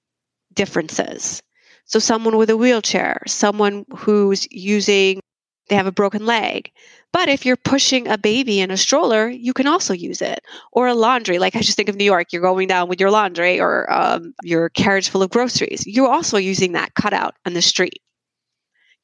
differences. 0.53 1.43
So 1.87 1.99
someone 1.99 2.37
with 2.37 2.51
a 2.51 2.57
wheelchair, 2.57 3.23
someone 3.27 3.85
who's 3.97 4.47
using, 4.51 5.21
they 5.69 5.77
have 5.77 5.87
a 5.87 5.93
broken 5.93 6.27
leg. 6.27 6.71
But 7.13 7.29
if 7.29 7.47
you're 7.47 7.57
pushing 7.57 8.09
a 8.09 8.19
baby 8.19 8.61
in 8.61 8.71
a 8.71 8.77
stroller, 8.77 9.29
you 9.29 9.53
can 9.53 9.67
also 9.67 9.95
use 9.95 10.21
it. 10.21 10.41
Or 10.73 10.89
a 10.89 10.95
laundry, 10.95 11.39
like 11.39 11.57
I 11.57 11.61
just 11.61 11.77
think 11.77 11.89
of 11.89 11.97
New 11.97 12.05
York, 12.05 12.33
you're 12.33 12.43
going 12.43 12.69
down 12.69 12.89
with 12.89 13.01
your 13.01 13.11
laundry 13.11 13.61
or 13.61 13.91
um, 13.93 14.35
your 14.43 14.69
carriage 14.71 15.09
full 15.09 15.23
of 15.23 15.31
groceries. 15.31 15.87
You're 15.87 16.11
also 16.11 16.37
using 16.37 16.73
that 16.73 16.95
cutout 16.95 17.35
on 17.47 17.55
the 17.55 17.63
street 17.63 18.03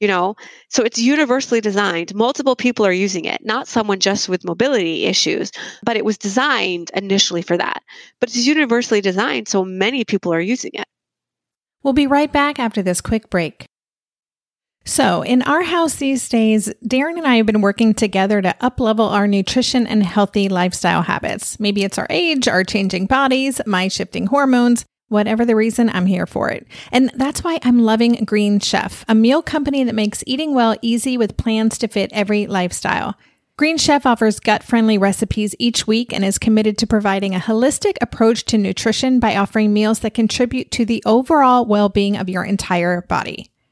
you 0.00 0.08
know? 0.08 0.34
So 0.68 0.82
it's 0.82 0.98
universally 0.98 1.60
designed. 1.60 2.14
Multiple 2.14 2.56
people 2.56 2.86
are 2.86 2.92
using 2.92 3.24
it 3.26 3.40
not 3.44 3.68
someone 3.68 4.00
just 4.00 4.28
with 4.28 4.44
mobility 4.44 5.04
issues 5.04 5.52
but 5.82 5.96
it 5.96 6.04
was 6.04 6.18
designed 6.18 6.90
initially 6.94 7.42
for 7.42 7.56
that. 7.56 7.82
But 8.20 8.30
it's 8.30 8.46
universally 8.46 9.00
designed 9.00 9.48
so 9.48 9.64
many 9.64 10.04
people 10.04 10.32
are 10.32 10.40
using 10.40 10.72
it. 10.74 10.86
We'll 11.82 11.92
be 11.94 12.06
right 12.06 12.30
back 12.30 12.58
after 12.58 12.82
this 12.82 13.00
quick 13.00 13.30
break. 13.30 13.66
So, 14.84 15.22
in 15.22 15.42
our 15.42 15.62
house 15.62 15.96
these 15.96 16.28
days, 16.28 16.72
Darren 16.84 17.18
and 17.18 17.26
I 17.26 17.36
have 17.36 17.46
been 17.46 17.60
working 17.60 17.92
together 17.92 18.40
to 18.40 18.56
uplevel 18.60 19.10
our 19.10 19.26
nutrition 19.26 19.86
and 19.86 20.02
healthy 20.02 20.48
lifestyle 20.48 21.02
habits. 21.02 21.60
Maybe 21.60 21.84
it's 21.84 21.98
our 21.98 22.06
age, 22.08 22.48
our 22.48 22.64
changing 22.64 23.06
bodies, 23.06 23.60
my 23.66 23.88
shifting 23.88 24.26
hormones, 24.26 24.84
Whatever 25.10 25.44
the 25.44 25.56
reason, 25.56 25.90
I'm 25.90 26.06
here 26.06 26.24
for 26.24 26.50
it. 26.50 26.68
And 26.92 27.10
that's 27.16 27.42
why 27.42 27.58
I'm 27.64 27.80
loving 27.80 28.24
Green 28.24 28.60
Chef, 28.60 29.04
a 29.08 29.14
meal 29.14 29.42
company 29.42 29.82
that 29.82 29.94
makes 29.94 30.22
eating 30.24 30.54
well 30.54 30.76
easy 30.82 31.18
with 31.18 31.36
plans 31.36 31.78
to 31.78 31.88
fit 31.88 32.12
every 32.12 32.46
lifestyle. 32.46 33.16
Green 33.56 33.76
Chef 33.76 34.06
offers 34.06 34.38
gut 34.38 34.62
friendly 34.62 34.98
recipes 34.98 35.56
each 35.58 35.84
week 35.84 36.12
and 36.12 36.24
is 36.24 36.38
committed 36.38 36.78
to 36.78 36.86
providing 36.86 37.34
a 37.34 37.40
holistic 37.40 37.96
approach 38.00 38.44
to 38.44 38.56
nutrition 38.56 39.18
by 39.18 39.34
offering 39.34 39.72
meals 39.72 39.98
that 39.98 40.14
contribute 40.14 40.70
to 40.70 40.84
the 40.84 41.02
overall 41.04 41.66
well 41.66 41.88
being 41.88 42.16
of 42.16 42.28
your 42.28 42.44
entire 42.44 43.02
body. 43.02 43.49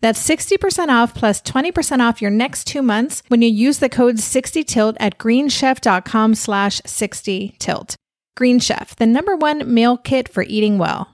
That's 0.00 0.26
60% 0.26 0.88
off 0.88 1.14
plus 1.14 1.40
20% 1.42 2.00
off 2.00 2.20
your 2.20 2.30
next 2.30 2.66
two 2.66 2.82
months 2.82 3.22
when 3.28 3.42
you 3.42 3.48
use 3.48 3.78
the 3.78 3.88
code 3.88 4.16
60tilt 4.16 4.96
at 5.00 5.18
greenchef.com 5.18 6.34
slash 6.34 6.80
60tilt. 6.82 7.94
Green 8.36 8.60
Chef, 8.60 8.94
the 8.96 9.06
number 9.06 9.34
one 9.34 9.72
meal 9.72 9.96
kit 9.96 10.28
for 10.28 10.42
eating 10.42 10.76
well. 10.76 11.08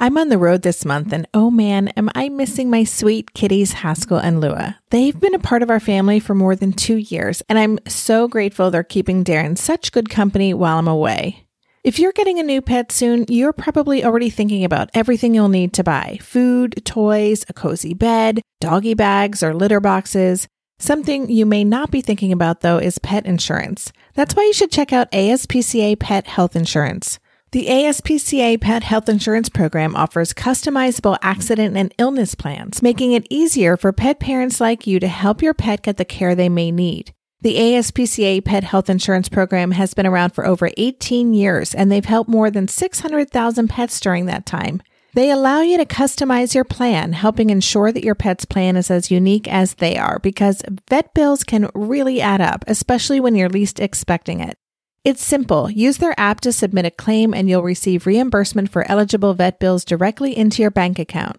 I'm 0.00 0.16
on 0.16 0.28
the 0.28 0.38
road 0.38 0.62
this 0.62 0.84
month, 0.84 1.12
and 1.12 1.26
oh 1.34 1.50
man, 1.50 1.88
am 1.88 2.08
I 2.14 2.28
missing 2.28 2.70
my 2.70 2.84
sweet 2.84 3.34
kitties, 3.34 3.72
Haskell 3.72 4.18
and 4.18 4.40
Lua. 4.40 4.78
They've 4.90 5.18
been 5.18 5.34
a 5.34 5.40
part 5.40 5.64
of 5.64 5.70
our 5.70 5.80
family 5.80 6.20
for 6.20 6.36
more 6.36 6.54
than 6.54 6.72
two 6.72 6.98
years, 6.98 7.42
and 7.48 7.58
I'm 7.58 7.80
so 7.88 8.28
grateful 8.28 8.70
they're 8.70 8.84
keeping 8.84 9.24
Darren 9.24 9.58
such 9.58 9.90
good 9.90 10.08
company 10.08 10.54
while 10.54 10.78
I'm 10.78 10.86
away. 10.86 11.47
If 11.84 11.98
you're 12.00 12.12
getting 12.12 12.40
a 12.40 12.42
new 12.42 12.60
pet 12.60 12.90
soon, 12.90 13.24
you're 13.28 13.52
probably 13.52 14.04
already 14.04 14.30
thinking 14.30 14.64
about 14.64 14.90
everything 14.94 15.34
you'll 15.34 15.48
need 15.48 15.72
to 15.74 15.84
buy 15.84 16.18
food, 16.20 16.84
toys, 16.84 17.44
a 17.48 17.52
cozy 17.52 17.94
bed, 17.94 18.42
doggy 18.60 18.94
bags, 18.94 19.44
or 19.44 19.54
litter 19.54 19.78
boxes. 19.78 20.48
Something 20.80 21.30
you 21.30 21.46
may 21.46 21.62
not 21.62 21.90
be 21.92 22.00
thinking 22.00 22.32
about, 22.32 22.60
though, 22.60 22.78
is 22.78 22.98
pet 22.98 23.26
insurance. 23.26 23.92
That's 24.14 24.34
why 24.34 24.44
you 24.44 24.52
should 24.52 24.72
check 24.72 24.92
out 24.92 25.10
ASPCA 25.12 25.98
Pet 25.98 26.26
Health 26.26 26.56
Insurance. 26.56 27.20
The 27.52 27.66
ASPCA 27.66 28.60
Pet 28.60 28.82
Health 28.82 29.08
Insurance 29.08 29.48
Program 29.48 29.94
offers 29.94 30.34
customizable 30.34 31.16
accident 31.22 31.76
and 31.76 31.94
illness 31.96 32.34
plans, 32.34 32.82
making 32.82 33.12
it 33.12 33.26
easier 33.30 33.76
for 33.76 33.92
pet 33.92 34.20
parents 34.20 34.60
like 34.60 34.86
you 34.86 35.00
to 35.00 35.08
help 35.08 35.42
your 35.42 35.54
pet 35.54 35.82
get 35.82 35.96
the 35.96 36.04
care 36.04 36.34
they 36.34 36.48
may 36.48 36.70
need. 36.70 37.14
The 37.40 37.54
ASPCA 37.54 38.44
Pet 38.44 38.64
Health 38.64 38.90
Insurance 38.90 39.28
Program 39.28 39.70
has 39.70 39.94
been 39.94 40.08
around 40.08 40.30
for 40.30 40.44
over 40.44 40.70
18 40.76 41.34
years, 41.34 41.72
and 41.72 41.88
they've 41.90 42.04
helped 42.04 42.28
more 42.28 42.50
than 42.50 42.66
600,000 42.66 43.68
pets 43.68 44.00
during 44.00 44.26
that 44.26 44.44
time. 44.44 44.82
They 45.14 45.30
allow 45.30 45.60
you 45.60 45.78
to 45.78 45.84
customize 45.84 46.52
your 46.52 46.64
plan, 46.64 47.12
helping 47.12 47.50
ensure 47.50 47.92
that 47.92 48.02
your 48.02 48.16
pet's 48.16 48.44
plan 48.44 48.76
is 48.76 48.90
as 48.90 49.12
unique 49.12 49.46
as 49.46 49.74
they 49.74 49.96
are, 49.96 50.18
because 50.18 50.64
vet 50.90 51.14
bills 51.14 51.44
can 51.44 51.70
really 51.76 52.20
add 52.20 52.40
up, 52.40 52.64
especially 52.66 53.20
when 53.20 53.36
you're 53.36 53.48
least 53.48 53.78
expecting 53.78 54.40
it. 54.40 54.58
It's 55.04 55.22
simple. 55.22 55.70
Use 55.70 55.98
their 55.98 56.18
app 56.18 56.40
to 56.40 56.52
submit 56.52 56.86
a 56.86 56.90
claim 56.90 57.32
and 57.32 57.48
you'll 57.48 57.62
receive 57.62 58.04
reimbursement 58.04 58.68
for 58.68 58.82
eligible 58.90 59.34
vet 59.34 59.60
bills 59.60 59.84
directly 59.84 60.36
into 60.36 60.62
your 60.62 60.72
bank 60.72 60.98
account. 60.98 61.36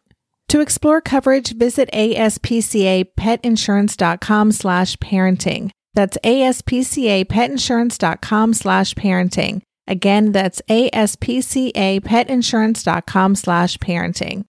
To 0.48 0.62
explore 0.62 1.02
coverage, 1.02 1.58
visit 1.58 1.90
aspcapetinsurance.com 1.92 4.52
slash 4.54 4.96
parenting. 4.98 5.72
That's 5.94 6.18
aspcapetinsurance.com 6.24 8.54
slash 8.54 8.94
parenting. 8.94 9.62
Again, 9.88 10.32
that's 10.32 10.62
aspcapetinsurance.com 10.70 13.36
slash 13.36 13.78
parenting. 13.78 14.46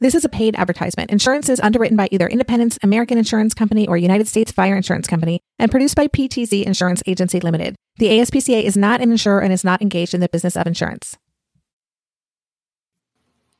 This 0.00 0.14
is 0.14 0.24
a 0.24 0.28
paid 0.28 0.54
advertisement. 0.56 1.10
Insurance 1.10 1.48
is 1.48 1.58
underwritten 1.60 1.96
by 1.96 2.08
either 2.12 2.28
Independence 2.28 2.78
American 2.82 3.18
Insurance 3.18 3.52
Company 3.52 3.88
or 3.88 3.96
United 3.96 4.28
States 4.28 4.52
Fire 4.52 4.76
Insurance 4.76 5.08
Company 5.08 5.40
and 5.58 5.68
produced 5.70 5.96
by 5.96 6.06
PTZ 6.06 6.64
Insurance 6.64 7.02
Agency 7.06 7.40
Limited. 7.40 7.74
The 7.96 8.06
ASPCA 8.06 8.62
is 8.62 8.76
not 8.76 9.00
an 9.00 9.10
insurer 9.10 9.40
and 9.40 9.52
is 9.52 9.64
not 9.64 9.82
engaged 9.82 10.14
in 10.14 10.20
the 10.20 10.28
business 10.28 10.56
of 10.56 10.68
insurance. 10.68 11.16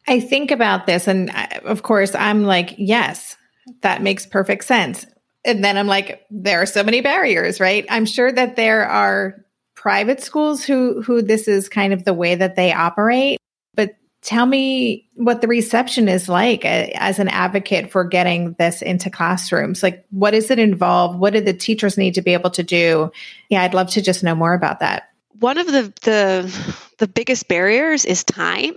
I 0.07 0.21
think 0.21 0.53
about 0.53 0.87
this, 0.87 1.09
and 1.09 1.31
uh, 1.31 1.47
of 1.65 1.83
course, 1.83 2.15
I'm 2.15 2.45
like, 2.45 2.75
yes, 2.79 3.37
that 3.83 4.01
makes 4.01 4.25
perfect 4.25 4.65
sense 4.65 5.07
and 5.49 5.65
then 5.65 5.79
I'm 5.79 5.87
like, 5.87 6.27
there 6.31 6.61
are 6.61 6.67
so 6.67 6.85
many 6.85 7.01
barriers, 7.01 7.59
right? 7.59 7.87
I'm 7.89 8.05
sure 8.05 8.31
that 8.31 8.57
there 8.57 8.87
are 8.87 9.45
private 9.75 10.21
schools 10.21 10.65
who 10.65 11.03
who 11.03 11.23
this 11.23 11.49
is 11.49 11.69
kind 11.69 11.93
of 11.93 12.05
the 12.05 12.15
way 12.15 12.35
that 12.35 12.55
they 12.57 12.73
operate. 12.73 13.39
But 13.75 13.97
tell 14.23 14.45
me 14.45 15.09
what 15.15 15.41
the 15.41 15.49
reception 15.49 16.09
is 16.09 16.29
like 16.29 16.65
uh, 16.65 16.89
as 16.95 17.19
an 17.19 17.29
advocate 17.29 17.91
for 17.91 18.05
getting 18.05 18.55
this 18.59 18.83
into 18.83 19.09
classrooms. 19.09 19.83
Like, 19.83 20.05
what 20.11 20.35
is 20.35 20.51
it 20.51 20.59
involved? 20.59 21.19
What 21.19 21.33
do 21.33 21.41
the 21.41 21.55
teachers 21.55 21.97
need 21.97 22.15
to 22.15 22.23
be 22.23 22.35
able 22.35 22.51
to 22.51 22.63
do? 22.63 23.11
Yeah, 23.49 23.63
I'd 23.63 23.75
love 23.75 23.89
to 23.91 24.03
just 24.03 24.23
know 24.23 24.35
more 24.35 24.55
about 24.55 24.81
that. 24.81 25.11
One 25.41 25.57
of 25.57 25.67
the 25.67 25.93
the 26.03 26.77
the 26.99 27.09
biggest 27.09 27.49
barriers 27.49 28.05
is 28.05 28.25
time 28.25 28.75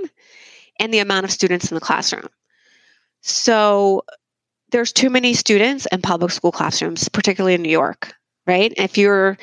and 0.79 0.93
the 0.93 0.99
amount 0.99 1.25
of 1.25 1.31
students 1.31 1.69
in 1.69 1.75
the 1.75 1.81
classroom. 1.81 2.29
So 3.21 4.03
there's 4.71 4.93
too 4.93 5.09
many 5.09 5.33
students 5.33 5.85
in 5.91 6.01
public 6.01 6.31
school 6.31 6.51
classrooms, 6.51 7.09
particularly 7.09 7.53
in 7.53 7.61
New 7.61 7.69
York, 7.69 8.13
right? 8.47 8.73
If 8.77 8.97
you're 8.97 9.37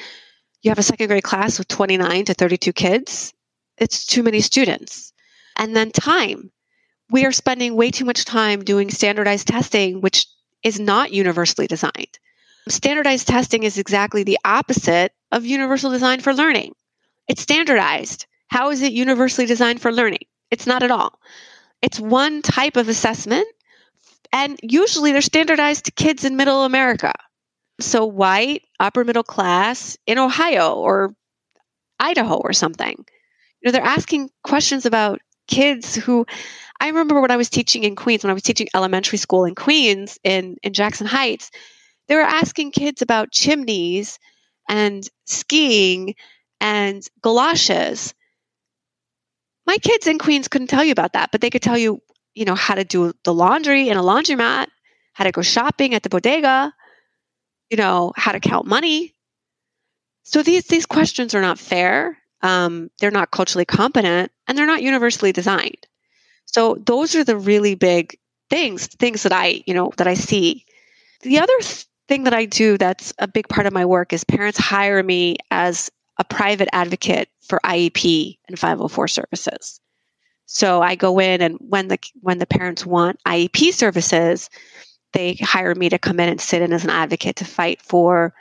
you 0.62 0.70
have 0.70 0.78
a 0.78 0.82
second 0.82 1.06
grade 1.06 1.22
class 1.22 1.58
with 1.58 1.68
29 1.68 2.24
to 2.26 2.34
32 2.34 2.72
kids, 2.72 3.32
it's 3.76 4.04
too 4.04 4.22
many 4.22 4.40
students. 4.40 5.12
And 5.56 5.76
then 5.76 5.92
time. 5.92 6.50
We 7.10 7.24
are 7.24 7.32
spending 7.32 7.74
way 7.74 7.90
too 7.90 8.04
much 8.04 8.24
time 8.24 8.64
doing 8.64 8.90
standardized 8.90 9.46
testing, 9.46 10.00
which 10.00 10.26
is 10.62 10.80
not 10.80 11.12
universally 11.12 11.66
designed. 11.66 12.18
Standardized 12.68 13.26
testing 13.28 13.62
is 13.62 13.78
exactly 13.78 14.24
the 14.24 14.38
opposite 14.44 15.12
of 15.32 15.46
universal 15.46 15.90
design 15.90 16.20
for 16.20 16.34
learning. 16.34 16.74
It's 17.28 17.42
standardized. 17.42 18.26
How 18.48 18.70
is 18.70 18.82
it 18.82 18.92
universally 18.92 19.46
designed 19.46 19.80
for 19.80 19.92
learning? 19.92 20.26
It's 20.50 20.66
not 20.66 20.82
at 20.82 20.90
all. 20.90 21.18
It's 21.80 22.00
one 22.00 22.42
type 22.42 22.76
of 22.76 22.88
assessment, 22.88 23.46
and 24.32 24.58
usually 24.62 25.12
they're 25.12 25.20
standardized 25.20 25.86
to 25.86 25.92
kids 25.92 26.24
in 26.24 26.36
middle 26.36 26.64
America. 26.64 27.12
So, 27.80 28.04
white, 28.06 28.62
upper 28.80 29.04
middle 29.04 29.22
class 29.22 29.96
in 30.06 30.18
Ohio 30.18 30.74
or 30.74 31.14
Idaho 32.00 32.36
or 32.36 32.52
something. 32.52 32.96
You 32.98 33.66
know, 33.66 33.72
they're 33.72 33.82
asking 33.82 34.30
questions 34.42 34.86
about 34.86 35.20
kids 35.46 35.94
who 35.94 36.26
I 36.80 36.88
remember 36.88 37.20
when 37.20 37.30
I 37.30 37.36
was 37.36 37.50
teaching 37.50 37.84
in 37.84 37.96
Queens, 37.96 38.22
when 38.22 38.30
I 38.30 38.34
was 38.34 38.42
teaching 38.42 38.68
elementary 38.74 39.18
school 39.18 39.44
in 39.44 39.54
Queens 39.54 40.18
in, 40.22 40.56
in 40.62 40.72
Jackson 40.72 41.06
Heights, 41.06 41.50
they 42.06 42.14
were 42.14 42.20
asking 42.22 42.70
kids 42.72 43.02
about 43.02 43.32
chimneys 43.32 44.18
and 44.68 45.08
skiing 45.26 46.14
and 46.60 47.02
galoshes. 47.22 48.14
My 49.66 49.76
kids 49.78 50.06
in 50.06 50.18
Queens 50.18 50.48
couldn't 50.48 50.68
tell 50.68 50.84
you 50.84 50.92
about 50.92 51.12
that, 51.14 51.30
but 51.32 51.40
they 51.40 51.50
could 51.50 51.62
tell 51.62 51.76
you, 51.76 52.00
you 52.34 52.44
know, 52.44 52.54
how 52.54 52.74
to 52.74 52.84
do 52.84 53.12
the 53.24 53.34
laundry 53.34 53.88
in 53.88 53.96
a 53.96 54.02
laundromat, 54.02 54.68
how 55.12 55.24
to 55.24 55.32
go 55.32 55.42
shopping 55.42 55.94
at 55.94 56.02
the 56.02 56.08
bodega, 56.08 56.72
you 57.70 57.76
know, 57.76 58.12
how 58.16 58.32
to 58.32 58.40
count 58.40 58.66
money. 58.66 59.14
So 60.22 60.42
these 60.42 60.64
these 60.66 60.86
questions 60.86 61.34
are 61.34 61.40
not 61.40 61.58
fair. 61.58 62.18
Um, 62.42 62.90
they're 63.00 63.10
not 63.10 63.30
culturally 63.30 63.64
competent, 63.64 64.30
and 64.46 64.56
they're 64.56 64.66
not 64.66 64.82
universally 64.82 65.32
designed. 65.32 65.86
So 66.46 66.76
those 66.86 67.14
are 67.14 67.24
the 67.24 67.36
really 67.36 67.74
big 67.74 68.18
things, 68.48 68.86
things 68.86 69.22
that 69.24 69.32
I, 69.32 69.62
you 69.66 69.74
know, 69.74 69.92
that 69.96 70.06
I 70.06 70.14
see. 70.14 70.64
The 71.22 71.38
other 71.40 71.58
thing 72.08 72.24
that 72.24 72.34
I 72.34 72.46
do 72.46 72.78
that's 72.78 73.12
a 73.18 73.28
big 73.28 73.48
part 73.48 73.66
of 73.66 73.72
my 73.72 73.84
work 73.84 74.12
is 74.12 74.24
parents 74.24 74.58
hire 74.58 75.02
me 75.02 75.36
as 75.50 75.90
a 76.18 76.24
private 76.24 76.68
advocate 76.72 77.28
for 77.42 77.60
IEP 77.64 78.38
and 78.48 78.58
504 78.58 79.08
services. 79.08 79.80
So 80.50 80.80
I 80.80 80.94
go 80.94 81.18
in 81.18 81.42
and 81.42 81.58
when 81.60 81.88
the 81.88 81.98
when 82.22 82.38
the 82.38 82.46
parents 82.46 82.86
want 82.86 83.22
IEP 83.24 83.70
services, 83.74 84.48
they 85.12 85.34
hire 85.34 85.74
me 85.74 85.90
to 85.90 85.98
come 85.98 86.18
in 86.18 86.30
and 86.30 86.40
sit 86.40 86.62
in 86.62 86.72
as 86.72 86.84
an 86.84 86.90
advocate 86.90 87.36
to 87.36 87.44
fight 87.44 87.82
for 87.82 88.32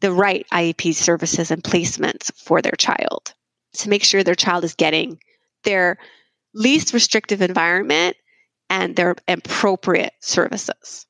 the 0.00 0.12
right 0.12 0.46
IEP 0.52 0.94
services 0.94 1.50
and 1.50 1.64
placements 1.64 2.32
for 2.40 2.62
their 2.62 2.76
child 2.78 3.34
to 3.72 3.88
make 3.88 4.04
sure 4.04 4.22
their 4.22 4.36
child 4.36 4.62
is 4.62 4.76
getting 4.76 5.18
their 5.64 5.98
least 6.54 6.92
restrictive 6.92 7.42
environment 7.42 8.16
and 8.70 8.94
their 8.94 9.16
appropriate 9.26 10.14
services. 10.20 11.04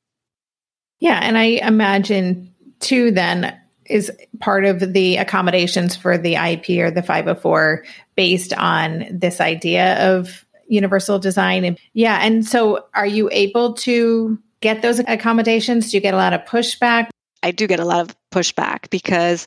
Yeah, 1.01 1.21
and 1.23 1.37
I 1.37 1.61
imagine 1.63 2.55
too 2.81 3.11
then 3.11 3.55
is 3.91 4.11
part 4.41 4.65
of 4.65 4.95
the 4.95 5.17
accommodations 5.19 5.97
for 5.97 6.17
the 6.17 6.35
IEP 6.35 6.79
or 6.79 6.91
the 6.91 7.03
504 7.03 7.85
based 8.17 8.55
on 8.55 9.05
this 9.11 9.39
idea 9.39 10.15
of 10.15 10.46
universal 10.69 11.19
design. 11.19 11.65
And 11.65 11.79
yeah, 11.93 12.21
and 12.23 12.47
so 12.47 12.87
are 12.95 13.07
you 13.07 13.29
able 13.33 13.75
to 13.75 14.39
get 14.61 14.83
those 14.83 14.99
accommodations? 15.01 15.91
Do 15.91 15.97
you 15.97 16.01
get 16.01 16.15
a 16.15 16.19
lot 16.19 16.33
of 16.33 16.43
pushback? 16.43 17.09
I 17.43 17.51
do 17.51 17.67
get 17.67 17.81
a 17.81 17.85
lot 17.85 18.01
of 18.01 18.17
pushback 18.33 18.91
because 18.91 19.47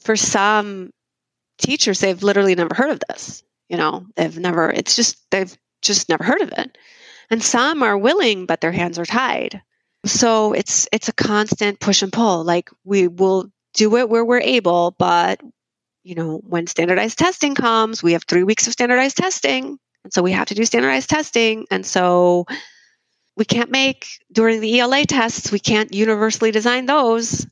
for 0.00 0.16
some 0.16 0.90
teachers 1.58 2.00
they've 2.00 2.22
literally 2.22 2.54
never 2.54 2.74
heard 2.74 2.90
of 2.90 3.00
this 3.08 3.42
you 3.68 3.76
know 3.76 4.06
they've 4.16 4.38
never 4.38 4.70
it's 4.70 4.96
just 4.96 5.18
they've 5.30 5.56
just 5.82 6.08
never 6.08 6.24
heard 6.24 6.40
of 6.40 6.52
it. 6.56 6.76
And 7.30 7.42
some 7.42 7.82
are 7.82 7.98
willing 7.98 8.46
but 8.46 8.60
their 8.60 8.72
hands 8.72 8.98
are 8.98 9.06
tied. 9.06 9.62
So 10.06 10.52
it's 10.52 10.88
it's 10.92 11.08
a 11.08 11.12
constant 11.12 11.80
push 11.80 12.02
and 12.02 12.12
pull. 12.12 12.44
Like 12.44 12.70
we 12.84 13.08
will 13.08 13.50
do 13.74 13.96
it 13.96 14.08
where 14.08 14.24
we're 14.24 14.40
able 14.40 14.96
but 14.98 15.40
you 16.02 16.14
know 16.14 16.40
when 16.44 16.66
standardized 16.66 17.18
testing 17.18 17.54
comes 17.54 18.02
we 18.02 18.14
have 18.14 18.24
3 18.24 18.42
weeks 18.42 18.66
of 18.66 18.72
standardized 18.72 19.16
testing 19.16 19.78
and 20.08 20.12
so 20.14 20.22
we 20.22 20.32
have 20.32 20.48
to 20.48 20.54
do 20.54 20.64
standardized 20.64 21.10
testing 21.10 21.66
and 21.70 21.84
so 21.84 22.46
we 23.36 23.44
can't 23.44 23.70
make 23.70 24.06
during 24.32 24.60
the 24.62 24.80
ELA 24.80 25.04
tests 25.04 25.52
we 25.52 25.58
can't 25.60 25.92
universally 25.92 26.50
design 26.50 26.86
those 26.86 27.46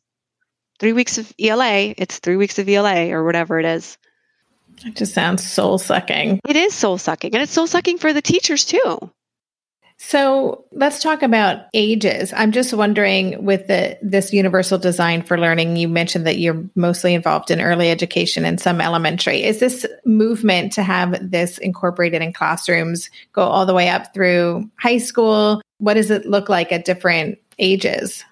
3 0.80 0.94
weeks 0.94 1.18
of 1.18 1.30
ELA 1.38 1.92
it's 1.98 2.18
3 2.18 2.36
weeks 2.36 2.58
of 2.58 2.66
ELA 2.66 3.10
or 3.10 3.24
whatever 3.24 3.60
it 3.60 3.66
is 3.66 3.98
it 4.84 4.96
just 4.96 5.14
sounds 5.14 5.42
soul 5.42 5.78
sucking. 5.78 6.40
It 6.46 6.56
is 6.56 6.74
soul 6.74 6.98
sucking, 6.98 7.34
and 7.34 7.42
it's 7.42 7.52
soul 7.52 7.66
sucking 7.66 7.98
for 7.98 8.12
the 8.12 8.20
teachers 8.22 8.64
too. 8.64 9.10
So 9.98 10.66
let's 10.72 11.02
talk 11.02 11.22
about 11.22 11.66
ages. 11.72 12.32
I'm 12.36 12.52
just 12.52 12.74
wondering 12.74 13.44
with 13.44 13.66
the 13.66 13.98
this 14.02 14.32
universal 14.32 14.78
design 14.78 15.22
for 15.22 15.38
learning, 15.38 15.76
you 15.76 15.88
mentioned 15.88 16.26
that 16.26 16.38
you're 16.38 16.62
mostly 16.74 17.14
involved 17.14 17.50
in 17.50 17.62
early 17.62 17.90
education 17.90 18.44
and 18.44 18.60
some 18.60 18.80
elementary. 18.80 19.42
Is 19.42 19.58
this 19.58 19.86
movement 20.04 20.72
to 20.72 20.82
have 20.82 21.30
this 21.30 21.56
incorporated 21.58 22.20
in 22.20 22.34
classrooms 22.34 23.10
go 23.32 23.42
all 23.42 23.64
the 23.64 23.74
way 23.74 23.88
up 23.88 24.12
through 24.12 24.70
high 24.78 24.98
school? 24.98 25.62
What 25.78 25.94
does 25.94 26.10
it 26.10 26.26
look 26.26 26.50
like 26.50 26.72
at 26.72 26.84
different 26.84 27.38
ages? 27.58 28.22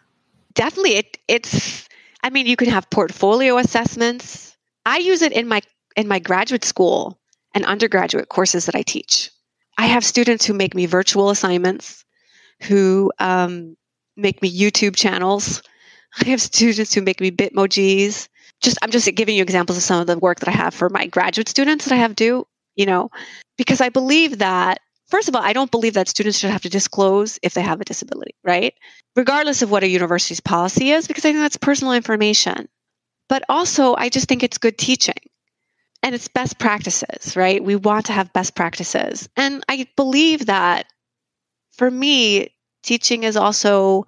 Definitely 0.53 0.97
it 0.97 1.19
it's 1.29 1.89
I 2.23 2.29
mean 2.29 2.47
you 2.47 2.57
can 2.57 2.69
have 2.69 2.91
portfolio 2.91 3.57
assessments. 3.57 4.55
I 4.85 4.99
use 4.99 5.23
it 5.23 5.33
in 5.33 5.49
my 5.49 5.63
in 5.97 6.09
my 6.09 6.19
graduate 6.19 6.65
school 6.65 7.19
and 7.55 7.65
undergraduate 7.65 8.29
courses 8.29 8.67
that 8.67 8.75
I 8.75 8.83
teach. 8.83 9.31
I 9.79 9.87
have 9.87 10.05
students 10.05 10.45
who 10.45 10.55
make 10.55 10.75
me 10.75 10.87
virtual 10.87 11.31
assignments, 11.31 12.05
who 12.63 13.13
um, 13.19 13.77
make 14.17 14.41
me 14.43 14.57
YouTube 14.57 14.97
channels. 14.97 15.63
I 16.21 16.27
have 16.27 16.41
students 16.41 16.95
who 16.95 17.03
make 17.03 17.21
me 17.21 17.31
Bitmojis. 17.31 18.29
Just 18.63 18.79
I'm 18.83 18.91
just 18.91 19.13
giving 19.15 19.37
you 19.37 19.43
examples 19.43 19.77
of 19.77 19.83
some 19.83 20.01
of 20.01 20.07
the 20.07 20.19
work 20.19 20.41
that 20.41 20.49
I 20.49 20.53
have 20.53 20.75
for 20.75 20.89
my 20.89 21.07
graduate 21.07 21.49
students 21.49 21.85
that 21.85 21.95
I 21.95 21.99
have 21.99 22.15
do, 22.15 22.47
you 22.77 22.87
know, 22.87 23.11
because 23.59 23.81
I 23.81 23.89
believe 23.89 24.39
that 24.39 24.79
first 25.09 25.29
of 25.29 25.35
all, 25.35 25.43
I 25.43 25.53
don't 25.53 25.71
believe 25.71 25.95
that 25.95 26.09
students 26.09 26.39
should 26.39 26.51
have 26.51 26.63
to 26.63 26.71
disclose 26.71 27.39
if 27.43 27.55
they 27.55 27.63
have 27.63 27.81
a 27.81 27.85
disability, 27.85 28.35
right? 28.45 28.75
Regardless 29.17 29.63
of 29.63 29.71
what 29.71 29.83
a 29.83 29.89
university's 29.89 30.41
policy 30.41 30.91
is, 30.91 31.07
because 31.07 31.25
I 31.25 31.31
think 31.31 31.41
that's 31.41 31.57
personal 31.57 31.93
information. 31.93 32.69
But 33.29 33.45
also, 33.49 33.95
I 33.97 34.09
just 34.09 34.29
think 34.29 34.43
it's 34.43 34.59
good 34.59 34.79
teaching 34.79 35.15
and 36.05 36.15
it's 36.15 36.29
best 36.29 36.59
practices, 36.59 37.35
right? 37.35 37.65
We 37.65 37.77
want 37.77 38.07
to 38.07 38.13
have 38.13 38.33
best 38.35 38.55
practices. 38.55 39.27
And 39.39 39.65
I 39.71 39.89
believe 39.97 40.47
that 40.47 40.87
for 41.73 41.91
me, 41.91 42.55
teaching 42.83 43.25
is 43.25 43.37
also 43.37 44.05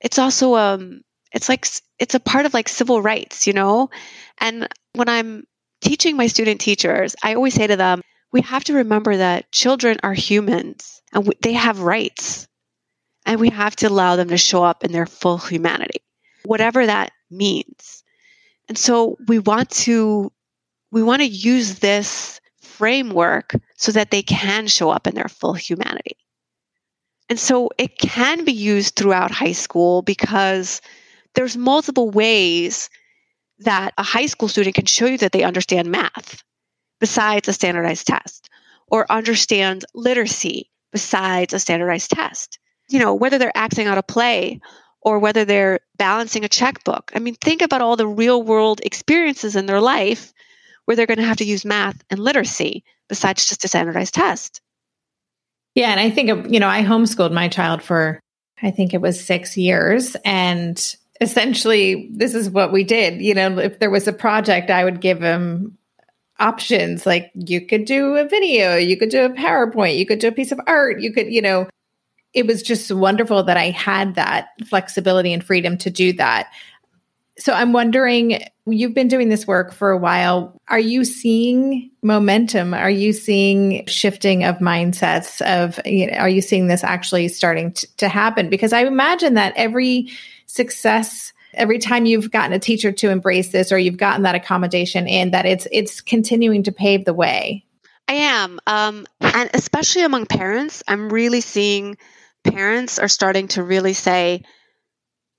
it's 0.00 0.18
also 0.18 0.54
um 0.54 1.02
it's 1.32 1.48
like 1.48 1.66
it's 1.98 2.14
a 2.14 2.20
part 2.20 2.46
of 2.46 2.54
like 2.54 2.68
civil 2.68 3.02
rights, 3.02 3.48
you 3.48 3.52
know? 3.52 3.90
And 4.38 4.68
when 4.92 5.08
I'm 5.08 5.44
teaching 5.80 6.16
my 6.16 6.28
student 6.28 6.60
teachers, 6.60 7.16
I 7.22 7.34
always 7.34 7.54
say 7.54 7.66
to 7.66 7.76
them, 7.76 8.00
we 8.32 8.42
have 8.42 8.62
to 8.64 8.74
remember 8.74 9.16
that 9.16 9.50
children 9.50 9.98
are 10.04 10.14
humans 10.14 11.02
and 11.12 11.26
we, 11.26 11.34
they 11.42 11.54
have 11.54 11.80
rights. 11.80 12.46
And 13.28 13.40
we 13.40 13.50
have 13.50 13.74
to 13.76 13.88
allow 13.88 14.14
them 14.14 14.28
to 14.28 14.36
show 14.36 14.62
up 14.62 14.84
in 14.84 14.92
their 14.92 15.04
full 15.04 15.38
humanity, 15.38 15.98
whatever 16.44 16.86
that 16.86 17.10
means. 17.28 18.04
And 18.68 18.78
so 18.78 19.16
we 19.26 19.40
want 19.40 19.70
to 19.70 20.30
we 20.90 21.02
want 21.02 21.22
to 21.22 21.28
use 21.28 21.78
this 21.78 22.40
framework 22.60 23.52
so 23.76 23.92
that 23.92 24.10
they 24.10 24.22
can 24.22 24.66
show 24.66 24.90
up 24.90 25.06
in 25.06 25.14
their 25.14 25.28
full 25.28 25.54
humanity. 25.54 26.16
And 27.28 27.38
so 27.38 27.70
it 27.78 27.98
can 27.98 28.44
be 28.44 28.52
used 28.52 28.94
throughout 28.94 29.30
high 29.30 29.52
school 29.52 30.02
because 30.02 30.80
there's 31.34 31.56
multiple 31.56 32.10
ways 32.10 32.88
that 33.58 33.94
a 33.98 34.02
high 34.02 34.26
school 34.26 34.48
student 34.48 34.74
can 34.74 34.86
show 34.86 35.06
you 35.06 35.18
that 35.18 35.32
they 35.32 35.42
understand 35.42 35.90
math 35.90 36.42
besides 37.00 37.48
a 37.48 37.52
standardized 37.52 38.06
test 38.06 38.48
or 38.88 39.10
understand 39.10 39.84
literacy 39.94 40.70
besides 40.92 41.52
a 41.52 41.58
standardized 41.58 42.10
test. 42.10 42.58
You 42.88 43.00
know, 43.00 43.14
whether 43.14 43.38
they're 43.38 43.56
acting 43.56 43.86
out 43.86 43.98
a 43.98 44.02
play 44.02 44.60
or 45.00 45.18
whether 45.18 45.44
they're 45.44 45.80
balancing 45.96 46.44
a 46.44 46.48
checkbook. 46.48 47.10
I 47.14 47.18
mean, 47.18 47.34
think 47.36 47.62
about 47.62 47.80
all 47.80 47.96
the 47.96 48.06
real 48.06 48.42
world 48.42 48.80
experiences 48.84 49.56
in 49.56 49.66
their 49.66 49.80
life 49.80 50.32
where 50.86 50.96
they're 50.96 51.06
going 51.06 51.18
to 51.18 51.24
have 51.24 51.36
to 51.36 51.44
use 51.44 51.64
math 51.64 52.02
and 52.08 52.18
literacy 52.18 52.82
besides 53.08 53.46
just 53.46 53.64
a 53.64 53.68
standardized 53.68 54.14
test. 54.14 54.60
Yeah, 55.74 55.90
and 55.90 56.00
I 56.00 56.08
think 56.08 56.50
you 56.50 56.58
know, 56.58 56.68
I 56.68 56.82
homeschooled 56.82 57.32
my 57.32 57.48
child 57.48 57.82
for 57.82 58.18
I 58.62 58.70
think 58.70 58.94
it 58.94 59.02
was 59.02 59.22
6 59.22 59.56
years 59.58 60.16
and 60.24 60.96
essentially 61.20 62.08
this 62.12 62.34
is 62.34 62.48
what 62.48 62.72
we 62.72 62.84
did. 62.84 63.20
You 63.20 63.34
know, 63.34 63.58
if 63.58 63.78
there 63.78 63.90
was 63.90 64.08
a 64.08 64.12
project 64.12 64.70
I 64.70 64.84
would 64.84 65.00
give 65.00 65.20
him 65.20 65.76
options 66.38 67.06
like 67.06 67.30
you 67.34 67.60
could 67.60 67.84
do 67.84 68.16
a 68.16 68.28
video, 68.28 68.76
you 68.76 68.96
could 68.96 69.10
do 69.10 69.24
a 69.24 69.30
PowerPoint, 69.30 69.98
you 69.98 70.06
could 70.06 70.18
do 70.18 70.28
a 70.28 70.32
piece 70.32 70.52
of 70.52 70.60
art, 70.66 71.00
you 71.00 71.12
could, 71.12 71.32
you 71.32 71.42
know, 71.42 71.68
it 72.34 72.46
was 72.46 72.62
just 72.62 72.90
wonderful 72.92 73.42
that 73.44 73.56
I 73.56 73.70
had 73.70 74.14
that 74.16 74.48
flexibility 74.66 75.32
and 75.32 75.42
freedom 75.42 75.78
to 75.78 75.90
do 75.90 76.12
that. 76.14 76.50
So 77.38 77.52
I'm 77.52 77.72
wondering, 77.72 78.42
you've 78.66 78.94
been 78.94 79.08
doing 79.08 79.28
this 79.28 79.46
work 79.46 79.72
for 79.72 79.90
a 79.90 79.98
while. 79.98 80.58
Are 80.68 80.78
you 80.78 81.04
seeing 81.04 81.90
momentum? 82.02 82.72
Are 82.72 82.90
you 82.90 83.12
seeing 83.12 83.84
shifting 83.86 84.44
of 84.44 84.56
mindsets 84.56 85.42
of, 85.42 85.78
you 85.84 86.10
know, 86.10 86.16
are 86.16 86.28
you 86.28 86.40
seeing 86.40 86.66
this 86.66 86.82
actually 86.82 87.28
starting 87.28 87.72
to, 87.72 87.96
to 87.98 88.08
happen? 88.08 88.48
Because 88.48 88.72
I 88.72 88.84
imagine 88.84 89.34
that 89.34 89.52
every 89.56 90.08
success 90.46 91.32
every 91.56 91.78
time 91.78 92.06
you've 92.06 92.30
gotten 92.30 92.52
a 92.52 92.58
teacher 92.58 92.92
to 92.92 93.10
embrace 93.10 93.48
this 93.48 93.72
or 93.72 93.78
you've 93.78 93.96
gotten 93.96 94.22
that 94.22 94.34
accommodation 94.34 95.06
in 95.06 95.30
that 95.30 95.46
it's 95.46 95.66
it's 95.72 96.00
continuing 96.00 96.62
to 96.62 96.72
pave 96.72 97.04
the 97.04 97.14
way 97.14 97.64
i 98.08 98.12
am 98.12 98.60
um, 98.66 99.06
and 99.20 99.50
especially 99.54 100.02
among 100.02 100.26
parents 100.26 100.82
i'm 100.86 101.08
really 101.08 101.40
seeing 101.40 101.96
parents 102.44 102.98
are 102.98 103.08
starting 103.08 103.48
to 103.48 103.62
really 103.62 103.94
say 103.94 104.42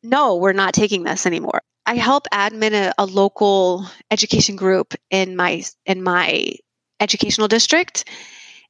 no 0.04 0.36
we're 0.38 0.54
not 0.54 0.74
taking 0.74 1.04
this 1.04 1.26
anymore 1.26 1.62
I 1.88 1.96
help 1.96 2.28
admin 2.34 2.74
a, 2.74 2.94
a 2.98 3.06
local 3.06 3.86
education 4.12 4.58
group 4.58 4.94
in 5.10 5.38
my 5.38 5.64
in 5.86 6.04
my 6.04 6.54
educational 7.00 7.48
district 7.48 8.04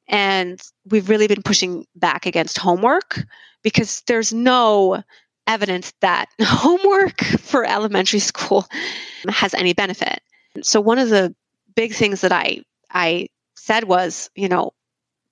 and 0.08 0.60
we've 0.86 1.08
really 1.08 1.26
been 1.26 1.42
pushing 1.42 1.84
back 1.96 2.26
against 2.26 2.58
homework 2.58 3.20
because 3.62 4.02
there's 4.06 4.32
no 4.32 5.02
evidence 5.48 5.92
that 6.00 6.26
homework 6.40 7.20
for 7.22 7.64
elementary 7.64 8.20
school 8.20 8.66
has 9.28 9.52
any 9.52 9.72
benefit. 9.72 10.20
So 10.62 10.80
one 10.80 10.98
of 10.98 11.10
the 11.10 11.34
big 11.74 11.92
things 11.92 12.20
that 12.20 12.32
I 12.32 12.62
I 12.90 13.28
said 13.56 13.84
was, 13.84 14.30
you 14.36 14.48
know, 14.48 14.72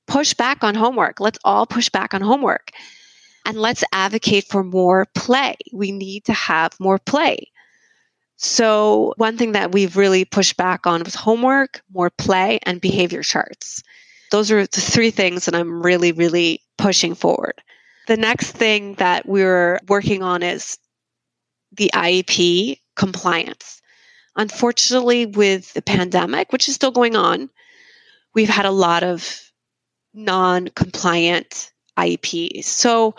push 0.08 0.34
back 0.34 0.64
on 0.64 0.74
homework. 0.74 1.20
Let's 1.20 1.38
all 1.44 1.66
push 1.66 1.88
back 1.88 2.14
on 2.14 2.20
homework. 2.20 2.70
And 3.44 3.56
let's 3.56 3.84
advocate 3.92 4.46
for 4.48 4.64
more 4.64 5.06
play. 5.14 5.54
We 5.72 5.92
need 5.92 6.24
to 6.24 6.32
have 6.32 6.72
more 6.80 6.98
play. 6.98 7.52
So, 8.36 9.14
one 9.16 9.38
thing 9.38 9.52
that 9.52 9.72
we've 9.72 9.96
really 9.96 10.26
pushed 10.26 10.58
back 10.58 10.86
on 10.86 11.02
was 11.02 11.14
homework, 11.14 11.80
more 11.92 12.10
play, 12.10 12.58
and 12.64 12.80
behavior 12.80 13.22
charts. 13.22 13.82
Those 14.30 14.50
are 14.50 14.66
the 14.66 14.80
three 14.80 15.10
things 15.10 15.46
that 15.46 15.54
I'm 15.54 15.82
really, 15.82 16.12
really 16.12 16.60
pushing 16.76 17.14
forward. 17.14 17.62
The 18.08 18.18
next 18.18 18.52
thing 18.52 18.94
that 18.96 19.26
we're 19.26 19.80
working 19.88 20.22
on 20.22 20.42
is 20.42 20.78
the 21.72 21.90
IEP 21.94 22.80
compliance. 22.94 23.80
Unfortunately, 24.36 25.24
with 25.24 25.72
the 25.72 25.82
pandemic, 25.82 26.52
which 26.52 26.68
is 26.68 26.74
still 26.74 26.90
going 26.90 27.16
on, 27.16 27.48
we've 28.34 28.50
had 28.50 28.66
a 28.66 28.70
lot 28.70 29.02
of 29.02 29.50
non 30.12 30.68
compliant 30.68 31.72
IEPs. 31.96 32.64
So, 32.64 33.14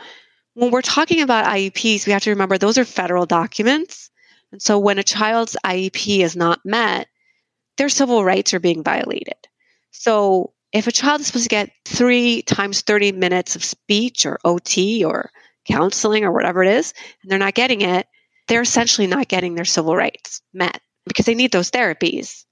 when 0.53 0.69
we're 0.69 0.84
talking 0.84 1.21
about 1.21 1.45
IEPs, 1.45 2.06
we 2.06 2.13
have 2.13 2.23
to 2.23 2.30
remember 2.30 2.60
those 2.60 2.77
are 2.77 2.86
federal 2.86 3.25
documents 3.25 4.06
and 4.51 4.62
so 4.62 4.79
when 4.79 4.99
a 4.99 5.03
child's 5.03 5.57
IEP 5.65 6.19
is 6.19 6.36
not 6.36 6.65
met, 6.65 7.07
their 7.77 7.89
civil 7.89 8.23
rights 8.23 8.53
are 8.53 8.60
being 8.60 8.83
violated. 8.83 9.36
So 9.91 10.53
if 10.73 10.88
a 10.88 10.91
child 10.91 11.21
is 11.21 11.27
supposed 11.27 11.45
to 11.45 11.49
get 11.49 11.71
three 11.86 12.41
times 12.43 12.81
30 12.81 13.13
minutes 13.13 13.55
of 13.55 13.63
speech 13.63 14.25
or 14.25 14.39
OT 14.45 15.03
or 15.03 15.31
counseling 15.67 16.23
or 16.23 16.31
whatever 16.31 16.63
it 16.63 16.69
is, 16.69 16.93
and 17.21 17.31
they're 17.31 17.39
not 17.39 17.53
getting 17.53 17.81
it, 17.81 18.07
they're 18.47 18.62
essentially 18.62 19.07
not 19.07 19.27
getting 19.27 19.55
their 19.55 19.65
civil 19.65 19.95
rights 19.95 20.41
met 20.53 20.81
because 21.05 21.25
they 21.25 21.36
need 21.36 21.51
those 21.51 21.71
therapies. 21.71 22.45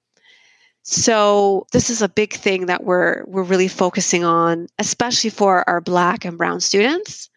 So 0.83 1.65
this 1.71 1.89
is 1.89 2.01
a 2.01 2.09
big 2.09 2.33
thing 2.33 2.67
that 2.67 2.83
we're 2.83 3.23
we're 3.25 3.43
really 3.43 3.67
focusing 3.67 4.23
on, 4.23 4.67
especially 4.77 5.31
for 5.31 5.67
our 5.67 5.81
black 5.81 6.25
and 6.25 6.37
brown 6.37 6.59
students. 6.59 7.29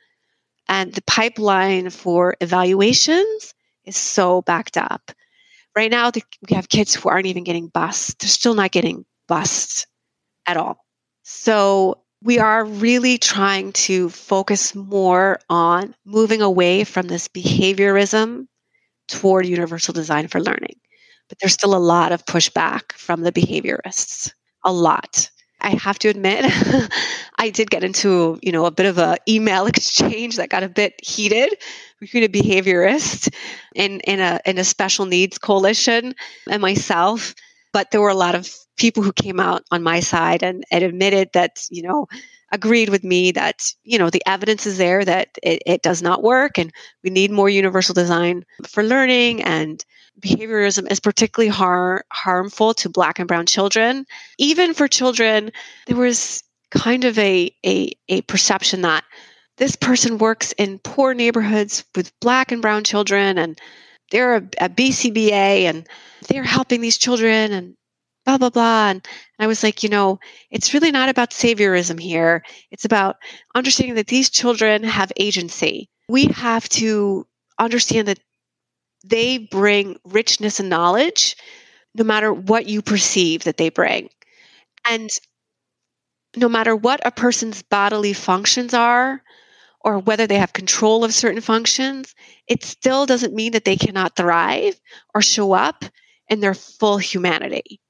And 0.69 0.93
the 0.93 1.03
pipeline 1.03 1.89
for 1.89 2.37
evaluations 2.43 3.55
is 3.89 3.97
so 3.97 4.43
backed 4.43 4.77
up. 4.77 5.11
Right 5.75 5.91
now, 5.91 6.11
the, 6.11 6.23
we 6.49 6.57
have 6.57 6.69
kids 6.69 6.95
who 6.95 7.09
aren't 7.09 7.27
even 7.27 7.45
getting 7.45 7.69
bused. 7.69 8.21
They're 8.21 8.29
still 8.29 8.55
not 8.55 8.73
getting 8.73 9.05
bused 9.29 9.87
at 10.47 10.57
all. 10.57 10.85
So 11.23 12.03
we 12.23 12.39
are 12.39 12.65
really 12.65 13.19
trying 13.19 13.73
to 13.73 14.09
focus 14.09 14.75
more 14.75 15.39
on 15.49 15.95
moving 16.05 16.43
away 16.43 16.85
from 16.85 17.07
this 17.07 17.29
behaviorism 17.29 18.47
toward 19.09 19.47
universal 19.47 19.95
design 19.95 20.29
for 20.29 20.41
learning. 20.41 20.77
But 21.29 21.39
there's 21.41 21.53
still 21.53 21.75
a 21.75 21.79
lot 21.79 22.13
of 22.13 22.25
pushback 22.25 22.93
from 22.93 23.23
the 23.23 23.33
behaviorists, 23.33 24.33
a 24.65 24.73
lot. 24.73 25.31
I 25.61 25.71
have 25.71 25.99
to 26.01 26.09
admit, 26.09 26.45
I 27.39 27.51
did 27.51 27.71
get 27.71 27.85
into, 27.85 28.39
you 28.43 28.53
know, 28.53 28.67
a 28.67 28.71
bit 28.71 28.87
of 28.87 28.99
a 28.99 29.17
email 29.29 29.67
exchange 29.73 30.37
that 30.37 30.51
got 30.51 30.63
a 30.63 30.69
bit 30.69 30.95
heated 31.05 31.55
between 32.01 32.25
a 32.25 32.29
behaviorist 32.29 33.35
in, 33.75 34.01
in 34.01 34.21
a 34.21 34.41
in 34.47 34.59
a 34.59 34.65
special 34.65 35.07
needs 35.07 35.39
coalition 35.39 36.15
and 36.49 36.63
myself. 36.63 37.35
But 37.73 37.91
there 37.91 38.01
were 38.01 38.09
a 38.09 38.15
lot 38.15 38.35
of 38.35 38.49
people 38.77 39.03
who 39.03 39.13
came 39.13 39.41
out 39.41 39.63
on 39.71 39.83
my 39.83 40.01
side 40.01 40.43
and, 40.43 40.65
and 40.71 40.83
admitted 40.83 41.31
that, 41.35 41.59
you 41.71 41.83
know, 41.83 42.07
agreed 42.51 42.89
with 42.89 43.05
me 43.05 43.33
that, 43.33 43.73
you 43.85 43.99
know, 43.99 44.11
the 44.11 44.23
evidence 44.27 44.67
is 44.67 44.79
there 44.79 45.05
that 45.05 45.29
it, 45.43 45.63
it 45.67 45.83
does 45.83 46.03
not 46.03 46.23
work 46.23 46.59
and 46.59 46.73
we 47.05 47.11
need 47.11 47.31
more 47.31 47.49
universal 47.49 47.95
design 47.95 48.45
for 48.67 48.83
learning 48.83 49.43
and 49.43 49.85
behaviorism 50.21 50.91
is 50.91 51.01
particularly 51.01 51.51
har- 51.51 52.05
harmful 52.13 52.75
to 52.75 52.89
black 52.89 53.19
and 53.19 53.29
brown 53.29 53.47
children. 53.47 54.07
Even 54.39 54.75
for 54.75 54.89
children, 54.89 55.53
there 55.87 55.97
was 55.97 56.43
kind 56.71 57.05
of 57.05 57.19
a, 57.19 57.55
a, 57.65 57.93
a 58.09 58.23
perception 58.23 58.83
that 58.83 59.05
this 59.57 59.77
person 59.77 60.19
works 60.19 60.53
in 60.53 60.79
poor 60.79 61.15
neighborhoods 61.15 61.85
with 61.95 62.13
black 62.21 62.53
and 62.53 62.63
brown 62.63 62.85
children 62.85 63.39
and 63.39 63.59
they're 64.11 64.37
a, 64.37 64.49
a 64.61 64.69
BCBA 64.69 65.65
and 65.65 65.87
they're 66.29 66.43
helping 66.43 66.81
these 66.81 66.99
children 66.99 67.53
and 67.53 67.75
blah 68.29 68.37
blah 68.37 68.51
blah 68.51 68.91
and 68.91 69.09
i 69.39 69.47
was 69.47 69.63
like 69.63 69.83
you 69.83 69.89
know 69.89 70.21
it's 70.51 70.75
really 70.75 70.91
not 70.91 71.09
about 71.09 71.31
saviorism 71.31 71.99
here 71.99 72.45
it's 72.71 72.85
about 72.85 73.17
understanding 73.55 73.95
that 73.95 74.09
these 74.09 74.29
children 74.29 74.85
have 74.85 75.11
agency 75.17 75.89
we 76.09 76.27
have 76.27 76.69
to 76.69 77.27
understand 77.59 78.09
that 78.09 78.21
they 79.05 79.39
bring 79.39 79.97
richness 80.05 80.61
and 80.61 80.69
knowledge 80.69 81.37
no 81.95 82.05
matter 82.05 82.33
what 82.33 82.67
you 82.67 82.83
perceive 82.83 83.45
that 83.45 83.57
they 83.57 83.69
bring. 83.69 84.09
And 84.89 85.11
no 86.37 86.49
matter 86.49 86.75
what 86.75 87.01
a 87.05 87.11
person's 87.11 87.63
bodily 87.63 88.13
functions 88.13 88.75
are, 88.75 89.23
or 89.81 89.99
whether 89.99 90.27
they 90.27 90.39
have 90.39 90.53
control 90.53 91.05
of 91.05 91.15
certain 91.15 91.41
functions, 91.41 92.15
it 92.47 92.65
still 92.65 93.07
doesn't 93.07 93.35
mean 93.35 93.53
that 93.53 93.65
they 93.65 93.77
cannot 93.77 94.17
thrive 94.17 94.79
or 95.15 95.23
show 95.23 95.53
up 95.53 95.85
in 96.29 96.41
their 96.41 96.55
full 96.55 96.99
humanity. 96.99 97.81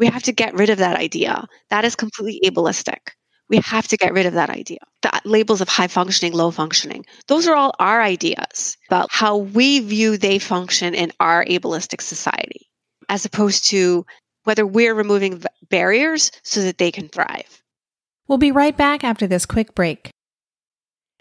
We 0.00 0.06
have 0.06 0.22
to 0.24 0.32
get 0.32 0.54
rid 0.54 0.70
of 0.70 0.78
that 0.78 0.96
idea. 0.96 1.46
That 1.68 1.84
is 1.84 1.94
completely 1.94 2.50
ableistic. 2.50 3.10
We 3.50 3.58
have 3.58 3.86
to 3.88 3.98
get 3.98 4.14
rid 4.14 4.24
of 4.24 4.32
that 4.32 4.48
idea. 4.48 4.78
The 5.02 5.20
labels 5.26 5.60
of 5.60 5.68
high 5.68 5.88
functioning, 5.88 6.32
low 6.32 6.50
functioning. 6.50 7.04
Those 7.26 7.46
are 7.46 7.54
all 7.54 7.74
our 7.78 8.00
ideas 8.00 8.78
about 8.88 9.08
how 9.12 9.36
we 9.36 9.80
view 9.80 10.16
they 10.16 10.38
function 10.38 10.94
in 10.94 11.12
our 11.20 11.44
ableistic 11.44 12.00
society, 12.00 12.70
as 13.10 13.26
opposed 13.26 13.68
to 13.68 14.06
whether 14.44 14.66
we're 14.66 14.94
removing 14.94 15.42
barriers 15.68 16.32
so 16.44 16.62
that 16.62 16.78
they 16.78 16.90
can 16.90 17.08
thrive. 17.08 17.62
We'll 18.26 18.38
be 18.38 18.52
right 18.52 18.76
back 18.76 19.04
after 19.04 19.26
this 19.26 19.44
quick 19.44 19.74
break. 19.74 20.10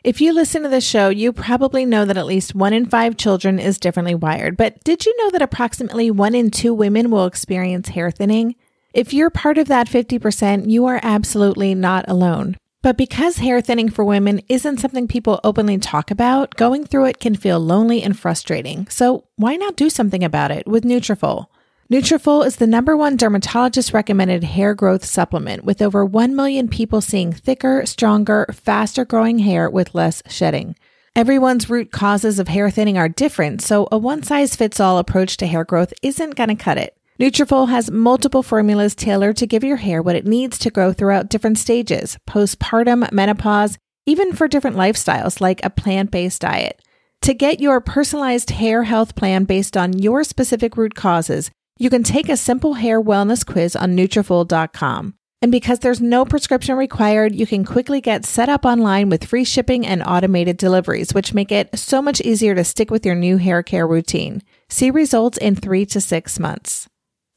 If 0.06 0.22
you 0.22 0.32
listen 0.32 0.64
to 0.64 0.70
the 0.70 0.80
show, 0.80 1.10
you 1.10 1.34
probably 1.34 1.86
know 1.86 2.06
that 2.06 2.16
at 2.16 2.26
least 2.26 2.56
one 2.56 2.72
in 2.72 2.86
five 2.86 3.18
children 3.18 3.60
is 3.60 3.78
differently 3.78 4.16
wired. 4.16 4.56
But 4.56 4.82
did 4.86 5.06
you 5.06 5.14
know 5.18 5.32
that 5.32 5.42
approximately 5.42 6.10
one 6.10 6.34
in 6.34 6.50
two 6.50 6.74
women 6.74 7.12
will 7.12 7.26
experience 7.26 7.90
hair 7.90 8.10
thinning? 8.10 8.56
If 8.94 9.14
you're 9.14 9.30
part 9.30 9.60
of 9.60 9.68
that 9.68 9.88
50%, 9.88 10.68
you 10.70 10.88
are 10.88 11.00
absolutely 11.04 11.76
not 11.76 12.06
alone. 12.08 12.58
But 12.82 12.98
because 12.98 13.38
hair 13.38 13.62
thinning 13.62 13.90
for 13.90 14.04
women 14.04 14.42
isn't 14.50 14.80
something 14.80 15.08
people 15.08 15.40
openly 15.44 15.78
talk 15.78 16.10
about, 16.10 16.56
going 16.56 16.86
through 16.86 17.06
it 17.06 17.20
can 17.20 17.36
feel 17.36 17.60
lonely 17.60 18.02
and 18.02 18.18
frustrating. 18.18 18.88
So 18.88 19.26
why 19.36 19.58
not 19.58 19.76
do 19.76 19.92
something 19.92 20.24
about 20.24 20.50
it 20.50 20.66
with 20.66 20.86
Nutrafol? 20.86 21.48
Nutrafol 21.92 22.46
is 22.46 22.56
the 22.56 22.66
number 22.66 22.98
one 22.98 23.16
dermatologist 23.16 23.94
recommended 23.94 24.44
hair 24.44 24.74
growth 24.74 25.06
supplement 25.06 25.64
with 25.64 25.82
over 25.82 26.04
1 26.04 26.36
million 26.36 26.68
people 26.68 27.02
seeing 27.02 27.32
thicker, 27.32 27.86
stronger, 27.86 28.48
faster 28.52 29.06
growing 29.06 29.40
hair 29.40 29.70
with 29.70 29.94
less 29.94 30.24
shedding. 30.28 30.76
Everyone's 31.16 31.70
root 31.70 31.92
causes 31.92 32.40
of 32.40 32.48
hair 32.48 32.70
thinning 32.70 32.98
are 32.98 33.10
different, 33.10 33.62
so 33.62 33.88
a 33.92 33.98
one 33.98 34.24
size 34.24 34.56
fits 34.56 34.80
all 34.80 34.98
approach 34.98 35.38
to 35.38 35.48
hair 35.48 35.64
growth 35.64 35.94
isn't 36.02 36.36
going 36.36 36.50
to 36.50 36.56
cut 36.56 36.78
it. 36.78 36.96
Nutrafol 37.20 37.68
has 37.68 37.92
multiple 37.92 38.42
formulas 38.42 38.96
tailored 38.96 39.36
to 39.38 39.46
give 39.46 39.62
your 39.62 39.76
hair 39.76 40.02
what 40.02 40.16
it 40.16 40.26
needs 40.26 40.58
to 40.60 40.70
grow 40.70 40.94
throughout 40.94 41.28
different 41.28 41.58
stages, 41.58 42.18
postpartum, 42.26 43.12
menopause, 43.12 43.78
even 44.06 44.32
for 44.32 44.48
different 44.48 44.78
lifestyles 44.78 45.42
like 45.42 45.60
a 45.62 45.70
plant-based 45.70 46.40
diet. 46.40 46.82
To 47.24 47.34
get 47.34 47.60
your 47.60 47.82
personalized 47.82 48.52
hair 48.52 48.84
health 48.84 49.18
plan 49.18 49.44
based 49.44 49.76
on 49.76 50.00
your 50.00 50.24
specific 50.24 50.78
root 50.78 50.96
causes, 50.96 51.52
you 51.78 51.90
can 51.90 52.04
take 52.04 52.30
a 52.30 52.38
simple 52.38 52.76
hair 52.76 53.02
wellness 53.02 53.46
quiz 53.46 53.76
on 53.76 53.98
Nutrafol.com. 53.98 55.14
And 55.42 55.52
because 55.52 55.80
there's 55.80 56.00
no 56.00 56.24
prescription 56.24 56.78
required, 56.78 57.36
you 57.36 57.46
can 57.46 57.66
quickly 57.66 58.00
get 58.00 58.24
set 58.24 58.48
up 58.48 58.64
online 58.64 59.10
with 59.10 59.26
free 59.26 59.44
shipping 59.44 59.86
and 59.86 60.02
automated 60.04 60.56
deliveries, 60.56 61.14
which 61.14 61.34
make 61.34 61.52
it 61.52 61.78
so 61.78 62.02
much 62.02 62.22
easier 62.22 62.56
to 62.56 62.64
stick 62.64 62.90
with 62.90 63.06
your 63.06 63.16
new 63.16 63.36
hair 63.36 63.62
care 63.62 63.86
routine. 63.86 64.42
See 64.70 64.90
results 64.90 65.38
in 65.38 65.58
three 65.58 65.86
to 65.88 66.00
six 66.00 66.40
months. 66.40 66.88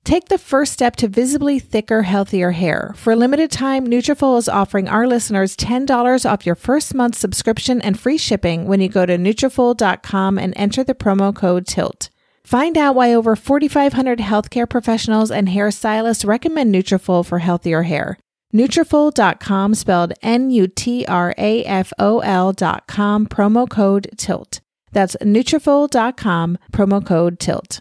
Take 0.04 0.28
the 0.28 0.38
first 0.38 0.72
step 0.72 0.96
to 0.96 1.06
visibly 1.06 1.60
thicker, 1.60 2.02
healthier 2.02 2.50
hair. 2.50 2.92
For 2.96 3.12
a 3.12 3.16
limited 3.16 3.52
time, 3.52 3.86
Nutrafol 3.86 4.36
is 4.36 4.48
offering 4.48 4.88
our 4.88 5.06
listeners 5.06 5.56
$10 5.56 6.28
off 6.28 6.44
your 6.44 6.56
first 6.56 6.92
month 6.92 7.14
subscription 7.14 7.80
and 7.80 7.98
free 7.98 8.18
shipping 8.18 8.66
when 8.66 8.80
you 8.80 8.88
go 8.88 9.06
to 9.06 9.16
Nutrafol.com 9.16 10.38
and 10.38 10.52
enter 10.56 10.82
the 10.82 10.94
promo 10.94 11.32
code 11.34 11.68
TILT. 11.68 12.10
Find 12.42 12.76
out 12.76 12.96
why 12.96 13.14
over 13.14 13.36
4,500 13.36 14.18
healthcare 14.18 14.68
professionals 14.68 15.30
and 15.30 15.46
hairstylists 15.46 16.26
recommend 16.26 16.74
Nutrafol 16.74 17.24
for 17.24 17.38
healthier 17.38 17.84
hair. 17.84 18.18
Nutrafol.com 18.52 19.74
spelled 19.76 20.14
N-U-T-R-A-F-O-L 20.20 21.02
dot 22.52 22.86
com 22.88 23.26
promo 23.26 23.70
code 23.70 24.10
TILT. 24.16 24.60
That's 24.90 25.16
Nutrafol.com 25.22 26.58
promo 26.72 27.06
code 27.06 27.38
TILT. 27.38 27.80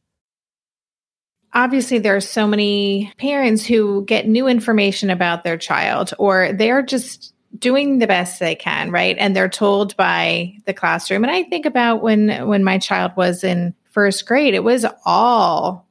obviously 1.53 1.99
there 1.99 2.15
are 2.15 2.21
so 2.21 2.47
many 2.47 3.11
parents 3.17 3.65
who 3.65 4.05
get 4.05 4.27
new 4.27 4.47
information 4.47 5.09
about 5.09 5.43
their 5.43 5.57
child 5.57 6.13
or 6.17 6.53
they're 6.53 6.81
just 6.81 7.33
doing 7.57 7.99
the 7.99 8.07
best 8.07 8.39
they 8.39 8.55
can 8.55 8.91
right? 8.91 9.17
And 9.19 9.35
they're 9.35 9.49
told 9.49 9.95
by 9.97 10.55
the 10.65 10.73
classroom. 10.73 11.23
And 11.23 11.31
i 11.31 11.43
think 11.43 11.65
about 11.65 12.01
when 12.01 12.47
when 12.47 12.63
my 12.63 12.77
child 12.77 13.11
was 13.15 13.43
in 13.43 13.73
first 13.89 14.25
grade 14.25 14.53
it 14.53 14.63
was 14.63 14.85
all 15.05 15.85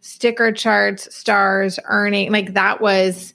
sticker 0.00 0.52
charts 0.52 1.14
stars 1.14 1.78
earning 1.84 2.32
like 2.32 2.54
that 2.54 2.80
was 2.80 3.34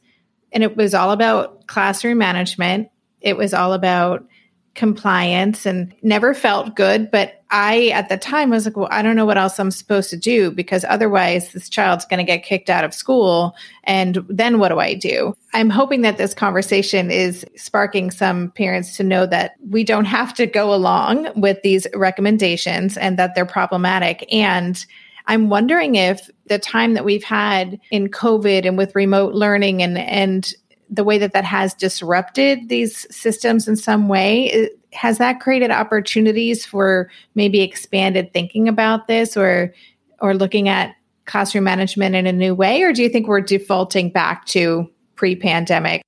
and 0.52 0.64
it 0.64 0.76
was 0.76 0.94
all 0.94 1.12
about 1.12 1.68
classroom 1.68 2.18
management. 2.18 2.90
It 3.22 3.38
was 3.38 3.54
all 3.54 3.74
about 3.74 4.26
compliance 4.74 5.66
and 5.66 5.94
never 6.02 6.34
felt 6.34 6.76
good. 6.76 7.12
But 7.12 7.44
I, 7.52 7.88
at 7.88 8.08
the 8.08 8.18
time, 8.18 8.50
was 8.50 8.66
like, 8.66 8.78
well, 8.78 8.88
I 8.90 9.02
don't 9.02 9.18
know 9.18 9.26
what 9.26 9.38
else 9.38 9.60
I'm 9.60 9.72
supposed 9.72 10.10
to 10.12 10.18
do 10.18 10.52
because 10.52 10.86
otherwise 10.88 11.52
this 11.52 11.68
child's 11.68 12.06
going 12.06 12.20
to 12.20 12.24
get 12.24 12.44
kicked 12.44 12.70
out 12.70 12.86
of 12.86 12.94
school. 12.94 13.56
And 13.84 14.26
then 14.30 14.60
what 14.60 14.70
do 14.70 14.80
I 14.80 14.94
do? 14.94 15.36
I'm 15.54 15.70
hoping 15.70 16.02
that 16.02 16.18
this 16.18 16.34
conversation 16.34 17.12
is 17.12 17.46
sparking 17.58 18.12
some 18.12 18.52
parents 18.52 18.96
to 18.98 19.04
know 19.04 19.26
that 19.26 19.56
we 19.70 19.84
don't 19.84 20.06
have 20.06 20.34
to 20.36 20.48
go 20.48 20.74
along 20.74 21.28
with 21.36 21.62
these 21.64 21.86
recommendations 21.94 22.98
and 22.98 23.20
that 23.20 23.36
they're 23.36 23.46
problematic. 23.46 24.26
And 24.34 24.86
I'm 25.28 25.50
wondering 25.50 25.96
if 25.96 26.30
the 26.48 26.60
time 26.60 26.94
that 26.94 27.06
we've 27.06 27.24
had 27.24 27.80
in 27.92 28.08
COVID 28.10 28.66
and 28.66 28.78
with 28.78 28.96
remote 28.96 29.34
learning 29.34 29.84
and, 29.84 29.98
and 29.98 30.54
the 30.92 31.04
way 31.06 31.18
that 31.18 31.32
that 31.34 31.46
has 31.46 31.74
disrupted 31.74 32.68
these 32.70 33.08
systems 33.16 33.68
in 33.68 33.78
some 33.78 34.10
way 34.10 34.70
has 34.94 35.18
that 35.18 35.40
created 35.40 35.72
opportunities 35.72 36.66
for 36.66 37.10
maybe 37.34 37.62
expanded 37.62 38.34
thinking 38.34 38.68
about 38.68 39.08
this 39.08 39.38
or 39.38 39.74
or 40.20 40.36
looking 40.36 40.68
at 40.70 40.96
classroom 41.26 41.64
management 41.64 42.16
in 42.16 42.28
a 42.28 42.32
new 42.32 42.54
way? 42.54 42.84
Or 42.84 42.94
do 42.94 43.02
you 43.02 43.10
think 43.10 43.28
we're 43.28 43.42
defaulting 43.42 44.10
back 44.10 44.46
to 44.48 44.88
pre-pandemic? 45.16 46.02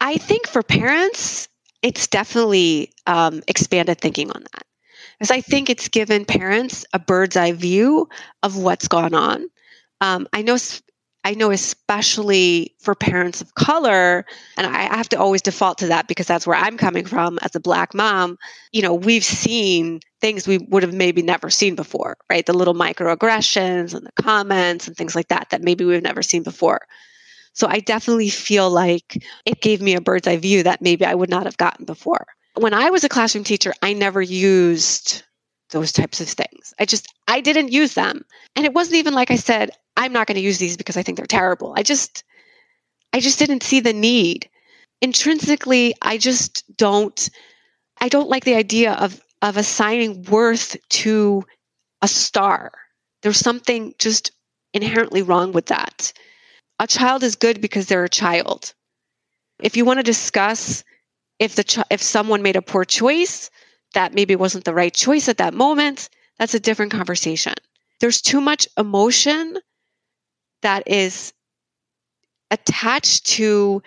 I 0.00 0.16
think 0.16 0.46
for 0.46 0.62
parents 0.62 1.48
it's 1.82 2.08
definitely 2.08 2.92
um, 3.06 3.40
expanded 3.46 4.00
thinking 4.00 4.30
on 4.32 4.42
that. 4.42 4.62
Because 5.18 5.30
i 5.30 5.40
think 5.40 5.70
it's 5.70 5.88
given 5.88 6.24
parents 6.24 6.84
a 6.92 6.98
bird's 6.98 7.36
eye 7.36 7.52
view 7.52 8.08
of 8.42 8.56
what's 8.56 8.88
gone 8.88 9.14
on. 9.14 9.46
Um, 10.00 10.26
i 10.32 10.42
know 10.42 10.56
I 11.24 11.34
know, 11.34 11.50
especially 11.50 12.74
for 12.78 12.94
parents 12.94 13.40
of 13.40 13.54
color, 13.54 14.24
and 14.56 14.66
I 14.66 14.96
have 14.96 15.08
to 15.10 15.18
always 15.18 15.42
default 15.42 15.78
to 15.78 15.88
that 15.88 16.08
because 16.08 16.26
that's 16.26 16.46
where 16.46 16.56
I'm 16.56 16.78
coming 16.78 17.04
from 17.04 17.38
as 17.42 17.54
a 17.54 17.60
black 17.60 17.92
mom. 17.92 18.38
You 18.72 18.82
know, 18.82 18.94
we've 18.94 19.24
seen 19.24 20.00
things 20.20 20.46
we 20.46 20.58
would 20.58 20.82
have 20.82 20.94
maybe 20.94 21.22
never 21.22 21.50
seen 21.50 21.74
before, 21.74 22.16
right? 22.30 22.46
The 22.46 22.52
little 22.54 22.74
microaggressions 22.74 23.94
and 23.94 24.06
the 24.06 24.22
comments 24.22 24.86
and 24.86 24.96
things 24.96 25.14
like 25.14 25.28
that 25.28 25.50
that 25.50 25.62
maybe 25.62 25.84
we've 25.84 26.02
never 26.02 26.22
seen 26.22 26.42
before. 26.42 26.86
So 27.52 27.66
I 27.66 27.80
definitely 27.80 28.30
feel 28.30 28.70
like 28.70 29.22
it 29.44 29.60
gave 29.60 29.82
me 29.82 29.94
a 29.94 30.00
bird's 30.00 30.28
eye 30.28 30.36
view 30.36 30.62
that 30.62 30.80
maybe 30.80 31.04
I 31.04 31.14
would 31.14 31.30
not 31.30 31.44
have 31.44 31.56
gotten 31.56 31.84
before. 31.84 32.26
When 32.54 32.74
I 32.74 32.90
was 32.90 33.04
a 33.04 33.08
classroom 33.08 33.44
teacher, 33.44 33.74
I 33.82 33.92
never 33.92 34.22
used 34.22 35.24
those 35.70 35.92
types 35.92 36.20
of 36.20 36.28
things. 36.28 36.74
I 36.78 36.84
just, 36.84 37.12
I 37.26 37.40
didn't 37.40 37.72
use 37.72 37.94
them. 37.94 38.24
And 38.56 38.64
it 38.64 38.72
wasn't 38.72 38.96
even 38.96 39.14
like 39.14 39.30
I 39.30 39.36
said, 39.36 39.70
I'm 39.96 40.12
not 40.12 40.26
going 40.26 40.36
to 40.36 40.42
use 40.42 40.58
these 40.58 40.76
because 40.76 40.96
I 40.96 41.02
think 41.02 41.16
they're 41.16 41.26
terrible. 41.26 41.74
I 41.76 41.82
just, 41.82 42.24
I 43.12 43.20
just 43.20 43.38
didn't 43.38 43.62
see 43.62 43.80
the 43.80 43.92
need. 43.92 44.48
Intrinsically, 45.00 45.94
I 46.02 46.18
just 46.18 46.64
don't, 46.76 47.30
I 48.00 48.08
don't 48.08 48.28
like 48.28 48.44
the 48.44 48.54
idea 48.54 48.92
of, 48.92 49.20
of 49.42 49.56
assigning 49.56 50.22
worth 50.24 50.76
to 50.90 51.44
a 52.02 52.08
star. 52.08 52.72
There's 53.22 53.38
something 53.38 53.94
just 53.98 54.32
inherently 54.72 55.22
wrong 55.22 55.52
with 55.52 55.66
that. 55.66 56.12
A 56.78 56.86
child 56.86 57.22
is 57.22 57.36
good 57.36 57.60
because 57.60 57.86
they're 57.86 58.04
a 58.04 58.08
child. 58.08 58.72
If 59.60 59.76
you 59.76 59.84
want 59.84 59.98
to 59.98 60.04
discuss 60.04 60.84
if 61.38 61.54
the 61.54 61.64
ch- 61.64 61.78
if 61.90 62.02
someone 62.02 62.42
made 62.42 62.56
a 62.56 62.62
poor 62.62 62.84
choice, 62.84 63.50
that 63.94 64.14
maybe 64.14 64.36
wasn't 64.36 64.64
the 64.64 64.74
right 64.74 64.94
choice 64.94 65.28
at 65.28 65.38
that 65.38 65.54
moment, 65.54 66.08
that's 66.38 66.54
a 66.54 66.60
different 66.60 66.92
conversation. 66.92 67.54
There's 68.00 68.20
too 68.20 68.40
much 68.40 68.68
emotion 68.76 69.58
that 70.62 70.82
is 70.86 71.32
attached 72.50 73.26
to 73.26 73.82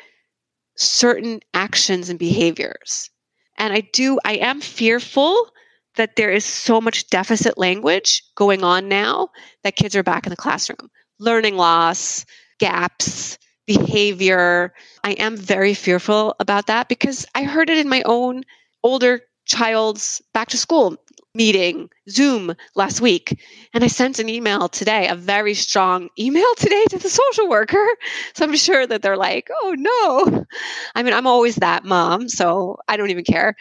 certain 0.78 1.40
actions 1.54 2.10
and 2.10 2.20
behaviors. 2.20 3.10
And 3.58 3.74
I 3.74 3.82
do, 3.94 4.20
I 4.26 4.34
am 4.34 4.62
fearful 4.62 5.50
that 5.96 6.16
there 6.16 6.32
is 6.32 6.46
so 6.46 6.80
much 6.80 7.08
deficit 7.10 7.58
language 7.58 8.24
going 8.36 8.64
on 8.64 8.88
now 8.88 9.30
that 9.64 9.76
kids 9.76 9.96
are 9.96 10.04
back 10.04 10.26
in 10.26 10.30
the 10.30 10.38
classroom. 10.38 10.90
Learning 11.20 11.58
loss, 11.58 12.26
gaps, 12.60 13.38
behavior. 13.68 14.74
I 15.04 15.12
am 15.12 15.38
very 15.38 15.74
fearful 15.74 16.36
about 16.40 16.68
that 16.68 16.90
because 16.90 17.26
I 17.36 17.44
heard 17.44 17.70
it 17.70 17.78
in 17.78 17.90
my 17.90 18.02
own 18.06 18.44
older 18.84 19.22
child's 19.52 20.22
back 20.34 20.48
to 20.50 20.58
school 20.58 20.98
meeting, 21.34 21.90
Zoom 22.10 22.56
last 22.76 23.02
week. 23.02 23.42
And 23.74 23.84
I 23.84 23.88
sent 23.88 24.20
an 24.20 24.30
email 24.30 24.70
today, 24.70 25.08
a 25.08 25.16
very 25.16 25.54
strong 25.54 26.10
email 26.20 26.54
today 26.58 26.84
to 26.90 26.98
the 26.98 27.10
social 27.10 27.50
worker. 27.50 27.86
So 28.34 28.46
I'm 28.46 28.56
sure 28.56 28.88
that 28.88 29.02
they're 29.02 29.18
like, 29.18 29.50
oh 29.62 29.76
no. 29.78 30.46
I 30.96 31.04
mean, 31.04 31.14
I'm 31.14 31.28
always 31.28 31.58
that 31.58 31.84
mom, 31.84 32.30
so 32.30 32.78
I 32.88 32.96
don't 32.98 33.10
even 33.10 33.26
care. 33.26 33.56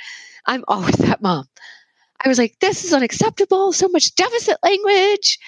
I'm 0.47 0.65
always 0.69 0.95
that 1.07 1.21
mom. 1.21 1.47
I 2.25 2.29
was 2.29 2.39
like, 2.39 2.57
this 2.61 2.85
is 2.85 2.93
unacceptable. 2.93 3.73
So 3.73 3.89
much 3.89 4.15
deficit 4.15 4.59
language. 4.63 5.39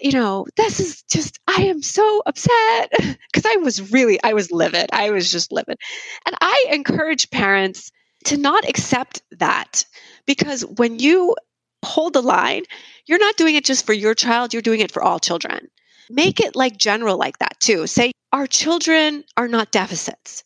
You 0.00 0.12
know, 0.12 0.46
this 0.56 0.80
is 0.80 1.02
just, 1.10 1.38
I 1.46 1.64
am 1.64 1.82
so 1.82 2.22
upset 2.26 2.92
because 2.98 3.44
I 3.46 3.56
was 3.56 3.92
really, 3.92 4.18
I 4.22 4.34
was 4.34 4.50
livid. 4.52 4.86
I 4.92 5.10
was 5.10 5.30
just 5.30 5.52
livid. 5.52 5.78
And 6.26 6.36
I 6.40 6.66
encourage 6.70 7.30
parents 7.30 7.90
to 8.24 8.36
not 8.36 8.68
accept 8.68 9.22
that 9.32 9.84
because 10.26 10.62
when 10.62 10.98
you 10.98 11.36
hold 11.84 12.14
the 12.14 12.22
line, 12.22 12.62
you're 13.06 13.18
not 13.18 13.36
doing 13.36 13.54
it 13.54 13.64
just 13.64 13.86
for 13.86 13.92
your 13.92 14.14
child, 14.14 14.52
you're 14.52 14.62
doing 14.62 14.80
it 14.80 14.92
for 14.92 15.02
all 15.02 15.18
children. 15.18 15.68
Make 16.10 16.40
it 16.40 16.56
like 16.56 16.76
general 16.76 17.16
like 17.16 17.38
that 17.38 17.60
too. 17.60 17.86
Say, 17.86 18.12
our 18.32 18.46
children 18.46 19.24
are 19.36 19.48
not 19.48 19.72
deficits. 19.72 20.42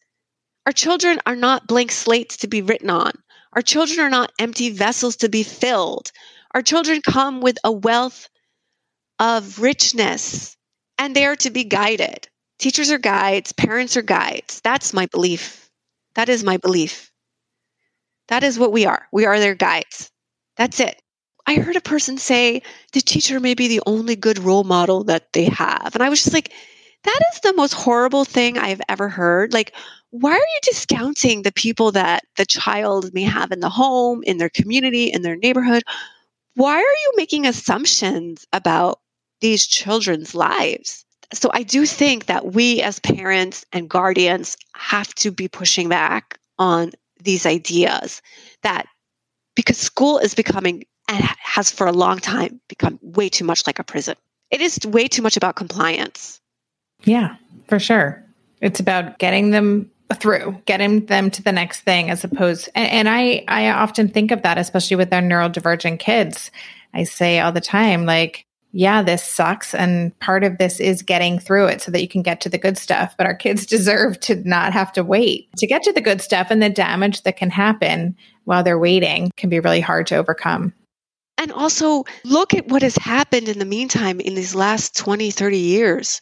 Our 0.66 0.72
children 0.72 1.20
are 1.26 1.36
not 1.36 1.66
blank 1.66 1.90
slates 1.92 2.36
to 2.38 2.48
be 2.48 2.62
written 2.62 2.90
on. 2.90 3.12
Our 3.54 3.62
children 3.62 4.00
are 4.00 4.10
not 4.10 4.32
empty 4.38 4.70
vessels 4.70 5.16
to 5.16 5.28
be 5.28 5.42
filled. 5.42 6.12
Our 6.54 6.62
children 6.62 7.00
come 7.00 7.40
with 7.40 7.58
a 7.64 7.72
wealth 7.72 8.28
of 9.18 9.58
richness 9.58 10.56
and 10.98 11.14
they 11.14 11.24
are 11.24 11.36
to 11.36 11.50
be 11.50 11.64
guided. 11.64 12.28
Teachers 12.58 12.90
are 12.90 12.98
guides, 12.98 13.52
parents 13.52 13.96
are 13.96 14.02
guides. 14.02 14.60
That's 14.62 14.92
my 14.92 15.06
belief. 15.06 15.70
That 16.14 16.28
is 16.28 16.44
my 16.44 16.56
belief. 16.56 17.07
That 18.28 18.44
is 18.44 18.58
what 18.58 18.72
we 18.72 18.86
are. 18.86 19.06
We 19.12 19.26
are 19.26 19.38
their 19.38 19.54
guides. 19.54 20.10
That's 20.56 20.80
it. 20.80 21.00
I 21.46 21.54
heard 21.54 21.76
a 21.76 21.80
person 21.80 22.18
say 22.18 22.62
the 22.92 23.00
teacher 23.00 23.40
may 23.40 23.54
be 23.54 23.68
the 23.68 23.82
only 23.86 24.16
good 24.16 24.38
role 24.38 24.64
model 24.64 25.04
that 25.04 25.32
they 25.32 25.44
have. 25.44 25.92
And 25.94 26.02
I 26.02 26.10
was 26.10 26.22
just 26.22 26.34
like, 26.34 26.52
that 27.04 27.20
is 27.32 27.40
the 27.40 27.54
most 27.54 27.72
horrible 27.72 28.24
thing 28.24 28.58
I've 28.58 28.82
ever 28.88 29.08
heard. 29.08 29.54
Like, 29.54 29.74
why 30.10 30.32
are 30.32 30.36
you 30.36 30.60
discounting 30.62 31.42
the 31.42 31.52
people 31.52 31.92
that 31.92 32.24
the 32.36 32.44
child 32.44 33.14
may 33.14 33.22
have 33.22 33.50
in 33.50 33.60
the 33.60 33.68
home, 33.68 34.22
in 34.24 34.38
their 34.38 34.50
community, 34.50 35.04
in 35.04 35.22
their 35.22 35.36
neighborhood? 35.36 35.84
Why 36.54 36.74
are 36.74 36.80
you 36.80 37.12
making 37.16 37.46
assumptions 37.46 38.46
about 38.52 39.00
these 39.40 39.66
children's 39.66 40.34
lives? 40.34 41.04
So 41.32 41.50
I 41.52 41.62
do 41.62 41.86
think 41.86 42.26
that 42.26 42.52
we 42.52 42.82
as 42.82 42.98
parents 42.98 43.64
and 43.72 43.88
guardians 43.88 44.56
have 44.74 45.14
to 45.16 45.30
be 45.30 45.46
pushing 45.46 45.88
back 45.88 46.38
on 46.58 46.92
these 47.22 47.46
ideas 47.46 48.22
that 48.62 48.86
because 49.54 49.76
school 49.76 50.18
is 50.18 50.34
becoming 50.34 50.84
and 51.08 51.24
has 51.38 51.70
for 51.70 51.86
a 51.86 51.92
long 51.92 52.18
time 52.18 52.60
become 52.68 52.98
way 53.02 53.28
too 53.28 53.44
much 53.44 53.66
like 53.66 53.78
a 53.78 53.84
prison. 53.84 54.14
It 54.50 54.60
is 54.60 54.78
way 54.86 55.08
too 55.08 55.22
much 55.22 55.36
about 55.36 55.56
compliance. 55.56 56.40
Yeah, 57.04 57.36
for 57.66 57.78
sure. 57.78 58.24
It's 58.60 58.80
about 58.80 59.18
getting 59.18 59.50
them 59.50 59.90
through 60.14 60.60
getting 60.64 61.04
them 61.06 61.30
to 61.30 61.42
the 61.42 61.52
next 61.52 61.80
thing 61.80 62.10
as 62.10 62.24
opposed 62.24 62.68
and, 62.74 62.90
and, 62.90 63.08
i 63.08 63.44
i 63.46 63.68
often 63.68 64.08
think 64.08 64.30
of 64.30 64.40
that 64.42 64.56
especially 64.56 64.96
with 64.96 65.12
our 65.12 65.20
neurodivergent 65.20 65.98
kids 65.98 66.50
i 66.94 67.04
say 67.04 67.40
all 67.40 67.52
the 67.52 67.60
time 67.60 68.06
like 68.06 68.46
yeah 68.72 69.02
this 69.02 69.22
sucks 69.22 69.74
and 69.74 70.18
part 70.20 70.44
of 70.44 70.58
this 70.58 70.80
is 70.80 71.02
getting 71.02 71.38
through 71.38 71.66
it 71.66 71.80
so 71.80 71.90
that 71.90 72.02
you 72.02 72.08
can 72.08 72.22
get 72.22 72.40
to 72.40 72.48
the 72.48 72.58
good 72.58 72.76
stuff 72.76 73.14
but 73.16 73.26
our 73.26 73.34
kids 73.48 73.66
deserve 73.66 74.18
to 74.20 74.36
not 74.48 74.72
have 74.72 74.92
to 74.92 75.04
wait. 75.04 75.48
To 75.58 75.66
get 75.66 75.82
to 75.84 75.92
the 75.92 76.00
good 76.00 76.20
stuff 76.20 76.48
and 76.50 76.62
the 76.62 76.70
damage 76.70 77.22
that 77.22 77.36
can 77.36 77.50
happen 77.50 78.16
while 78.44 78.62
they're 78.62 78.78
waiting 78.78 79.30
can 79.36 79.50
be 79.50 79.60
really 79.60 79.80
hard 79.80 80.06
to 80.08 80.16
overcome. 80.16 80.72
And 81.36 81.52
also 81.52 82.04
look 82.24 82.54
at 82.54 82.68
what 82.68 82.82
has 82.82 82.96
happened 82.96 83.48
in 83.48 83.58
the 83.58 83.64
meantime 83.64 84.20
in 84.20 84.34
these 84.34 84.54
last 84.54 84.96
20 84.96 85.30
30 85.30 85.58
years. 85.58 86.20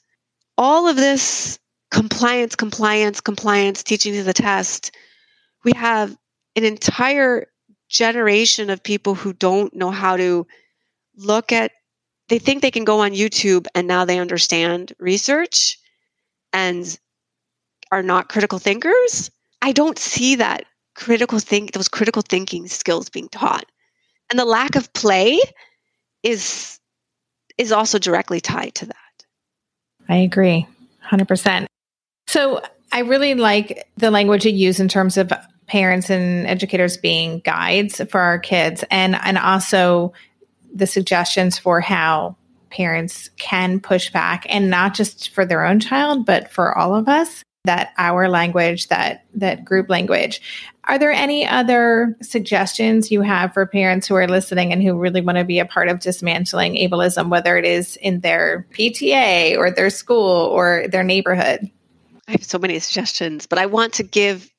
All 0.58 0.88
of 0.88 0.96
this 0.96 1.58
compliance, 1.90 2.54
compliance, 2.54 3.20
compliance, 3.20 3.82
teaching 3.82 4.14
to 4.14 4.22
the 4.22 4.32
test, 4.32 4.90
we 5.64 5.72
have 5.76 6.16
an 6.56 6.64
entire 6.64 7.46
generation 7.88 8.68
of 8.70 8.82
people 8.82 9.14
who 9.14 9.32
don't 9.32 9.74
know 9.74 9.90
how 9.90 10.16
to 10.16 10.46
look 11.16 11.52
at 11.52 11.70
they 12.28 12.38
think 12.38 12.62
they 12.62 12.70
can 12.70 12.84
go 12.84 13.00
on 13.00 13.12
YouTube 13.12 13.66
and 13.74 13.86
now 13.86 14.04
they 14.04 14.18
understand 14.18 14.92
research 14.98 15.78
and 16.52 16.98
are 17.92 18.02
not 18.02 18.28
critical 18.28 18.58
thinkers. 18.58 19.30
I 19.62 19.72
don't 19.72 19.98
see 19.98 20.36
that 20.36 20.64
critical 20.94 21.38
think 21.38 21.72
those 21.72 21.88
critical 21.88 22.22
thinking 22.22 22.66
skills 22.66 23.08
being 23.08 23.28
taught. 23.28 23.66
And 24.30 24.38
the 24.38 24.44
lack 24.44 24.74
of 24.74 24.92
play 24.92 25.38
is 26.22 26.80
is 27.58 27.72
also 27.72 27.98
directly 27.98 28.40
tied 28.40 28.74
to 28.74 28.86
that. 28.86 28.96
I 30.08 30.16
agree. 30.16 30.66
100%. 31.08 31.66
So 32.26 32.60
I 32.92 33.00
really 33.00 33.34
like 33.34 33.86
the 33.96 34.10
language 34.10 34.44
you 34.44 34.52
use 34.52 34.78
in 34.78 34.88
terms 34.88 35.16
of 35.16 35.32
parents 35.66 36.10
and 36.10 36.46
educators 36.46 36.96
being 36.96 37.40
guides 37.40 38.00
for 38.10 38.20
our 38.20 38.38
kids 38.38 38.84
and 38.90 39.16
and 39.16 39.38
also 39.38 40.12
the 40.76 40.86
suggestions 40.86 41.58
for 41.58 41.80
how 41.80 42.36
parents 42.70 43.30
can 43.38 43.80
push 43.80 44.10
back 44.10 44.44
and 44.48 44.68
not 44.68 44.94
just 44.94 45.30
for 45.30 45.44
their 45.44 45.64
own 45.64 45.80
child 45.80 46.26
but 46.26 46.50
for 46.50 46.76
all 46.76 46.94
of 46.94 47.08
us 47.08 47.44
that 47.66 47.92
our 47.98 48.28
language 48.28 48.88
that 48.88 49.24
that 49.34 49.64
group 49.64 49.90
language. 49.90 50.40
Are 50.84 50.98
there 50.98 51.12
any 51.12 51.46
other 51.46 52.16
suggestions 52.22 53.10
you 53.10 53.22
have 53.22 53.52
for 53.52 53.66
parents 53.66 54.06
who 54.06 54.14
are 54.14 54.28
listening 54.28 54.72
and 54.72 54.82
who 54.82 54.96
really 54.96 55.20
want 55.20 55.36
to 55.36 55.44
be 55.44 55.58
a 55.58 55.66
part 55.66 55.88
of 55.88 55.98
dismantling 55.98 56.76
ableism 56.76 57.28
whether 57.28 57.56
it 57.58 57.64
is 57.64 57.96
in 57.96 58.20
their 58.20 58.66
PTA 58.72 59.58
or 59.58 59.70
their 59.70 59.90
school 59.90 60.46
or 60.46 60.86
their 60.88 61.02
neighborhood? 61.02 61.70
I 62.28 62.32
have 62.32 62.44
so 62.44 62.58
many 62.58 62.78
suggestions, 62.78 63.46
but 63.46 63.58
I 63.58 63.66
want 63.66 63.94
to 63.94 64.02
give 64.02 64.50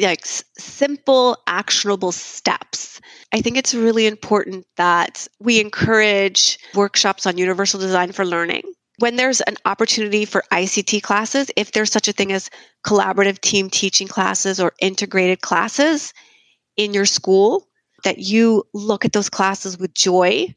like 0.00 0.26
simple 0.58 1.38
actionable 1.46 2.12
steps. 2.12 3.00
I 3.32 3.40
think 3.40 3.56
it's 3.56 3.74
really 3.74 4.06
important 4.06 4.66
that 4.76 5.26
we 5.40 5.60
encourage 5.60 6.58
workshops 6.74 7.26
on 7.26 7.38
universal 7.38 7.80
design 7.80 8.12
for 8.12 8.24
learning. 8.24 8.62
When 8.98 9.16
there's 9.16 9.40
an 9.40 9.56
opportunity 9.64 10.26
for 10.26 10.44
ict 10.52 11.02
classes 11.02 11.50
if 11.56 11.72
there's 11.72 11.90
such 11.90 12.08
a 12.08 12.12
thing 12.12 12.32
as 12.32 12.50
collaborative 12.86 13.40
team 13.40 13.70
teaching 13.70 14.06
classes 14.06 14.60
or 14.60 14.74
integrated 14.80 15.40
classes 15.40 16.12
in 16.76 16.92
your 16.92 17.06
school 17.06 17.68
that 18.04 18.18
you 18.18 18.64
look 18.74 19.04
at 19.04 19.12
those 19.12 19.30
classes 19.30 19.78
with 19.78 19.94
joy. 19.94 20.54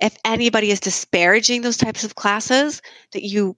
If 0.00 0.16
anybody 0.24 0.70
is 0.70 0.80
disparaging 0.80 1.62
those 1.62 1.76
types 1.76 2.04
of 2.04 2.14
classes 2.14 2.80
that 3.12 3.24
you 3.24 3.56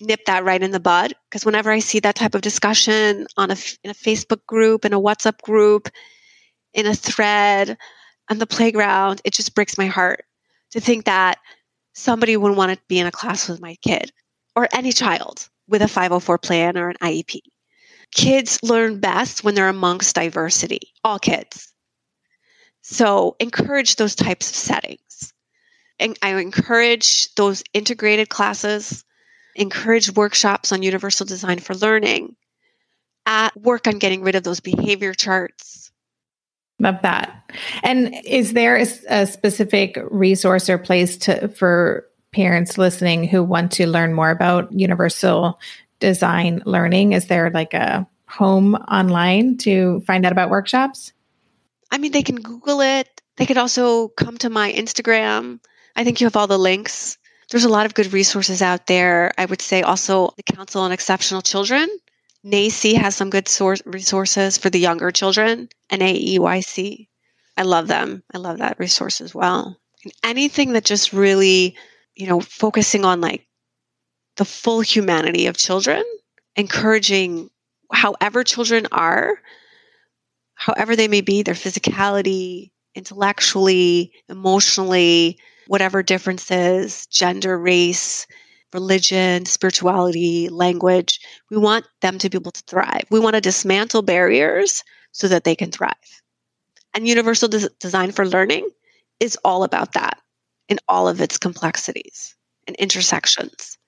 nip 0.00 0.24
that 0.26 0.44
right 0.44 0.62
in 0.62 0.70
the 0.70 0.80
bud 0.80 1.14
because 1.28 1.44
whenever 1.44 1.70
I 1.70 1.78
see 1.78 2.00
that 2.00 2.14
type 2.14 2.34
of 2.34 2.40
discussion 2.40 3.26
on 3.36 3.50
a 3.50 3.56
in 3.82 3.90
a 3.90 3.94
Facebook 3.94 4.44
group, 4.46 4.84
in 4.84 4.92
a 4.92 5.00
WhatsApp 5.00 5.40
group, 5.42 5.88
in 6.74 6.86
a 6.86 6.94
thread, 6.94 7.76
on 8.30 8.38
the 8.38 8.46
playground, 8.46 9.20
it 9.24 9.32
just 9.32 9.54
breaks 9.54 9.78
my 9.78 9.86
heart 9.86 10.24
to 10.72 10.80
think 10.80 11.04
that 11.06 11.38
somebody 11.94 12.36
would 12.36 12.56
want 12.56 12.72
to 12.72 12.78
be 12.88 12.98
in 12.98 13.06
a 13.06 13.12
class 13.12 13.48
with 13.48 13.60
my 13.60 13.76
kid 13.82 14.12
or 14.54 14.68
any 14.72 14.92
child 14.92 15.48
with 15.66 15.82
a 15.82 15.88
504 15.88 16.38
plan 16.38 16.76
or 16.76 16.90
an 16.90 16.96
IEP. 17.02 17.40
Kids 18.14 18.58
learn 18.62 19.00
best 19.00 19.44
when 19.44 19.54
they're 19.54 19.68
amongst 19.68 20.14
diversity, 20.14 20.92
all 21.04 21.18
kids. 21.18 21.72
So 22.82 23.36
encourage 23.38 23.96
those 23.96 24.14
types 24.14 24.48
of 24.50 24.56
settings. 24.56 25.32
And 25.98 26.16
I 26.22 26.34
encourage 26.36 27.34
those 27.34 27.62
integrated 27.74 28.28
classes 28.28 29.04
encourage 29.54 30.12
workshops 30.12 30.72
on 30.72 30.82
universal 30.82 31.26
design 31.26 31.58
for 31.58 31.74
learning, 31.74 32.36
at 33.26 33.56
work 33.56 33.86
on 33.86 33.98
getting 33.98 34.22
rid 34.22 34.34
of 34.34 34.42
those 34.42 34.60
behavior 34.60 35.12
charts. 35.12 35.90
Love 36.80 36.96
that. 37.02 37.50
And 37.82 38.14
is 38.24 38.52
there 38.52 38.76
a, 38.76 38.86
a 39.08 39.26
specific 39.26 39.98
resource 40.10 40.70
or 40.70 40.78
place 40.78 41.16
to 41.18 41.48
for 41.48 42.06
parents 42.32 42.78
listening 42.78 43.26
who 43.26 43.42
want 43.42 43.72
to 43.72 43.86
learn 43.86 44.14
more 44.14 44.30
about 44.30 44.72
universal 44.72 45.58
design 45.98 46.62
learning? 46.64 47.12
Is 47.12 47.26
there 47.26 47.50
like 47.50 47.74
a 47.74 48.06
home 48.28 48.74
online 48.74 49.56
to 49.58 50.00
find 50.06 50.24
out 50.24 50.32
about 50.32 50.50
workshops? 50.50 51.12
I 51.90 51.98
mean, 51.98 52.12
they 52.12 52.22
can 52.22 52.36
Google 52.36 52.80
it. 52.80 53.08
They 53.36 53.46
could 53.46 53.58
also 53.58 54.08
come 54.08 54.38
to 54.38 54.50
my 54.50 54.72
Instagram. 54.72 55.60
I 55.96 56.04
think 56.04 56.20
you 56.20 56.26
have 56.26 56.36
all 56.36 56.46
the 56.46 56.58
links 56.58 57.18
there's 57.50 57.64
a 57.64 57.68
lot 57.68 57.86
of 57.86 57.94
good 57.94 58.12
resources 58.12 58.60
out 58.62 58.86
there. 58.86 59.32
I 59.38 59.46
would 59.46 59.62
say 59.62 59.82
also 59.82 60.32
the 60.36 60.42
Council 60.42 60.82
on 60.82 60.92
Exceptional 60.92 61.42
Children. 61.42 61.88
NAEYC 62.44 62.94
has 62.96 63.16
some 63.16 63.30
good 63.30 63.48
source 63.48 63.82
resources 63.84 64.58
for 64.58 64.70
the 64.70 64.78
younger 64.78 65.10
children, 65.10 65.68
NAEYC. 65.90 67.08
I 67.56 67.62
love 67.62 67.88
them. 67.88 68.22
I 68.32 68.38
love 68.38 68.58
that 68.58 68.78
resource 68.78 69.20
as 69.20 69.34
well. 69.34 69.76
And 70.04 70.12
anything 70.22 70.72
that 70.72 70.84
just 70.84 71.12
really, 71.12 71.76
you 72.14 72.26
know, 72.26 72.40
focusing 72.40 73.04
on 73.04 73.20
like 73.20 73.46
the 74.36 74.44
full 74.44 74.80
humanity 74.80 75.46
of 75.46 75.56
children, 75.56 76.04
encouraging 76.54 77.50
however 77.92 78.44
children 78.44 78.86
are, 78.92 79.40
however 80.54 80.94
they 80.94 81.08
may 81.08 81.22
be, 81.22 81.42
their 81.42 81.54
physicality, 81.54 82.70
intellectually, 82.94 84.12
emotionally, 84.28 85.38
whatever 85.68 86.02
differences, 86.02 87.06
gender, 87.06 87.58
race, 87.58 88.26
religion, 88.74 89.46
spirituality, 89.46 90.48
language. 90.50 91.20
We 91.50 91.58
want 91.58 91.86
them 92.02 92.18
to 92.18 92.30
be 92.30 92.38
able 92.38 92.52
to 92.52 92.62
thrive. 92.66 93.04
We 93.10 93.20
want 93.20 93.36
to 93.36 93.40
dismantle 93.42 94.02
barriers 94.02 94.84
so 95.12 95.28
that 95.28 95.44
they 95.44 95.56
can 95.56 95.70
thrive. 95.70 95.94
And 96.94 97.08
Universal 97.08 97.48
Des- 97.48 97.68
Design 97.80 98.12
for 98.12 98.26
Learning 98.26 98.68
is 99.20 99.38
all 99.44 99.64
about 99.64 99.92
that 99.94 100.18
in 100.68 100.78
all 100.88 101.08
of 101.08 101.20
its 101.20 101.38
complexities 101.38 102.36
and 102.66 102.76
intersections. 102.76 103.78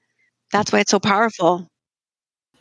That's 0.52 0.72
why 0.72 0.80
it's 0.80 0.92
so 0.92 1.00
powerful. 1.00 1.68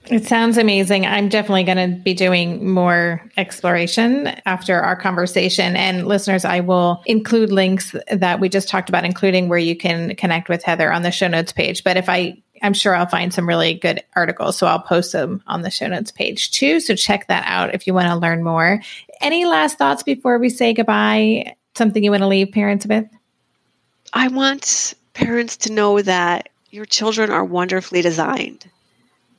It 0.05 0.25
sounds 0.25 0.57
amazing. 0.57 1.05
I'm 1.05 1.29
definitely 1.29 1.65
going 1.65 1.91
to 1.91 2.01
be 2.01 2.15
doing 2.15 2.67
more 2.67 3.21
exploration 3.37 4.27
after 4.45 4.79
our 4.79 4.95
conversation. 4.95 5.75
And 5.75 6.07
listeners, 6.07 6.45
I 6.45 6.61
will 6.61 7.03
include 7.05 7.51
links 7.51 7.95
that 8.11 8.39
we 8.39 8.49
just 8.49 8.69
talked 8.69 8.89
about, 8.89 9.05
including 9.05 9.49
where 9.49 9.59
you 9.59 9.75
can 9.75 10.15
connect 10.15 10.49
with 10.49 10.63
Heather 10.63 10.91
on 10.91 11.03
the 11.03 11.11
show 11.11 11.27
notes 11.27 11.51
page. 11.51 11.83
But 11.83 11.95
if 11.95 12.09
I, 12.09 12.41
I'm 12.63 12.73
sure 12.73 12.95
I'll 12.95 13.05
find 13.05 13.31
some 13.31 13.47
really 13.47 13.75
good 13.75 14.01
articles. 14.15 14.57
So 14.57 14.65
I'll 14.65 14.81
post 14.81 15.11
them 15.11 15.43
on 15.45 15.61
the 15.61 15.69
show 15.69 15.87
notes 15.87 16.11
page 16.11 16.51
too. 16.51 16.79
So 16.79 16.95
check 16.95 17.27
that 17.27 17.43
out 17.45 17.75
if 17.75 17.85
you 17.85 17.93
want 17.93 18.07
to 18.07 18.15
learn 18.15 18.43
more. 18.43 18.81
Any 19.21 19.45
last 19.45 19.77
thoughts 19.77 20.01
before 20.01 20.39
we 20.39 20.49
say 20.49 20.73
goodbye? 20.73 21.55
Something 21.75 22.03
you 22.03 22.11
want 22.11 22.23
to 22.23 22.27
leave 22.27 22.51
parents 22.51 22.87
with? 22.87 23.05
I 24.11 24.29
want 24.29 24.95
parents 25.13 25.57
to 25.57 25.71
know 25.71 26.01
that 26.01 26.49
your 26.71 26.85
children 26.85 27.29
are 27.29 27.45
wonderfully 27.45 28.01
designed 28.01 28.65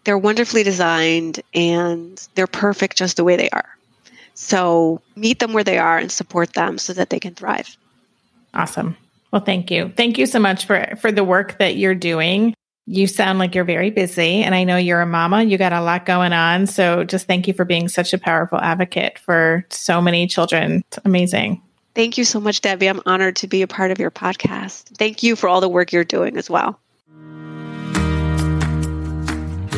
they're 0.04 0.18
wonderfully 0.18 0.62
designed 0.62 1.40
and 1.54 2.26
they're 2.34 2.46
perfect 2.46 2.96
just 2.96 3.16
the 3.16 3.24
way 3.24 3.36
they 3.36 3.50
are. 3.50 3.68
So 4.34 5.02
meet 5.16 5.38
them 5.38 5.52
where 5.52 5.64
they 5.64 5.78
are 5.78 5.98
and 5.98 6.10
support 6.10 6.54
them 6.54 6.78
so 6.78 6.92
that 6.94 7.10
they 7.10 7.20
can 7.20 7.34
thrive. 7.34 7.76
Awesome. 8.54 8.96
Well, 9.30 9.42
thank 9.42 9.70
you. 9.70 9.92
Thank 9.96 10.18
you 10.18 10.26
so 10.26 10.38
much 10.38 10.66
for 10.66 10.96
for 11.00 11.12
the 11.12 11.24
work 11.24 11.58
that 11.58 11.76
you're 11.76 11.94
doing. 11.94 12.54
You 12.86 13.06
sound 13.06 13.38
like 13.38 13.54
you're 13.54 13.64
very 13.64 13.90
busy 13.90 14.42
and 14.42 14.54
I 14.54 14.64
know 14.64 14.76
you're 14.76 15.02
a 15.02 15.06
mama. 15.06 15.44
You 15.44 15.58
got 15.58 15.72
a 15.72 15.82
lot 15.82 16.06
going 16.06 16.32
on. 16.32 16.66
So 16.66 17.04
just 17.04 17.26
thank 17.26 17.46
you 17.46 17.54
for 17.54 17.64
being 17.64 17.88
such 17.88 18.12
a 18.12 18.18
powerful 18.18 18.58
advocate 18.58 19.18
for 19.18 19.64
so 19.70 20.00
many 20.00 20.26
children. 20.26 20.82
It's 20.88 20.98
amazing. 21.04 21.62
Thank 21.94 22.18
you 22.18 22.24
so 22.24 22.40
much, 22.40 22.60
Debbie. 22.60 22.88
I'm 22.88 23.02
honored 23.06 23.36
to 23.36 23.46
be 23.46 23.62
a 23.62 23.68
part 23.68 23.90
of 23.90 23.98
your 23.98 24.10
podcast. 24.10 24.96
Thank 24.96 25.22
you 25.22 25.36
for 25.36 25.48
all 25.48 25.60
the 25.60 25.68
work 25.68 25.92
you're 25.92 26.04
doing 26.04 26.36
as 26.36 26.48
well. 26.48 26.80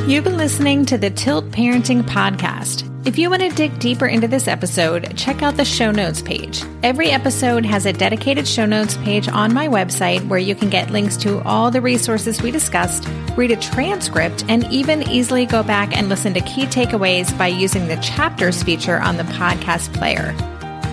You've 0.07 0.25
been 0.25 0.37
listening 0.37 0.85
to 0.87 0.99
the 0.99 1.11
Tilt 1.11 1.53
Parenting 1.53 2.03
Podcast. 2.03 2.91
If 3.07 3.19
you 3.19 3.31
want 3.31 3.43
to 3.43 3.51
dig 3.51 3.79
deeper 3.79 4.07
into 4.07 4.27
this 4.27 4.49
episode, 4.49 5.17
check 5.17 5.45
out 5.45 5.57
the 5.57 5.65
show 5.65 5.93
notes 5.93 6.21
page. 6.21 6.65
Every 6.83 7.11
episode 7.11 7.65
has 7.65 7.87
a 7.87 7.93
dedicated 7.93 8.49
show 8.49 8.67
notes 8.67 8.97
page 8.97 9.29
on 9.29 9.55
my 9.55 9.69
website 9.69 10.27
where 10.27 10.41
you 10.41 10.57
can 10.57 10.71
get 10.71 10.91
links 10.91 11.17
to 11.19 11.41
all 11.43 11.71
the 11.71 11.81
resources 11.81 12.43
we 12.43 12.51
discussed, 12.51 13.09
read 13.37 13.53
a 13.53 13.57
transcript, 13.57 14.45
and 14.49 14.65
even 14.73 15.09
easily 15.09 15.47
go 15.47 15.63
back 15.63 15.97
and 15.97 16.09
listen 16.09 16.35
to 16.35 16.41
key 16.41 16.67
takeaways 16.67 17.37
by 17.39 17.47
using 17.47 17.87
the 17.87 17.97
chapters 17.99 18.61
feature 18.61 19.01
on 19.01 19.17
the 19.17 19.23
podcast 19.25 19.95
player. 19.95 20.35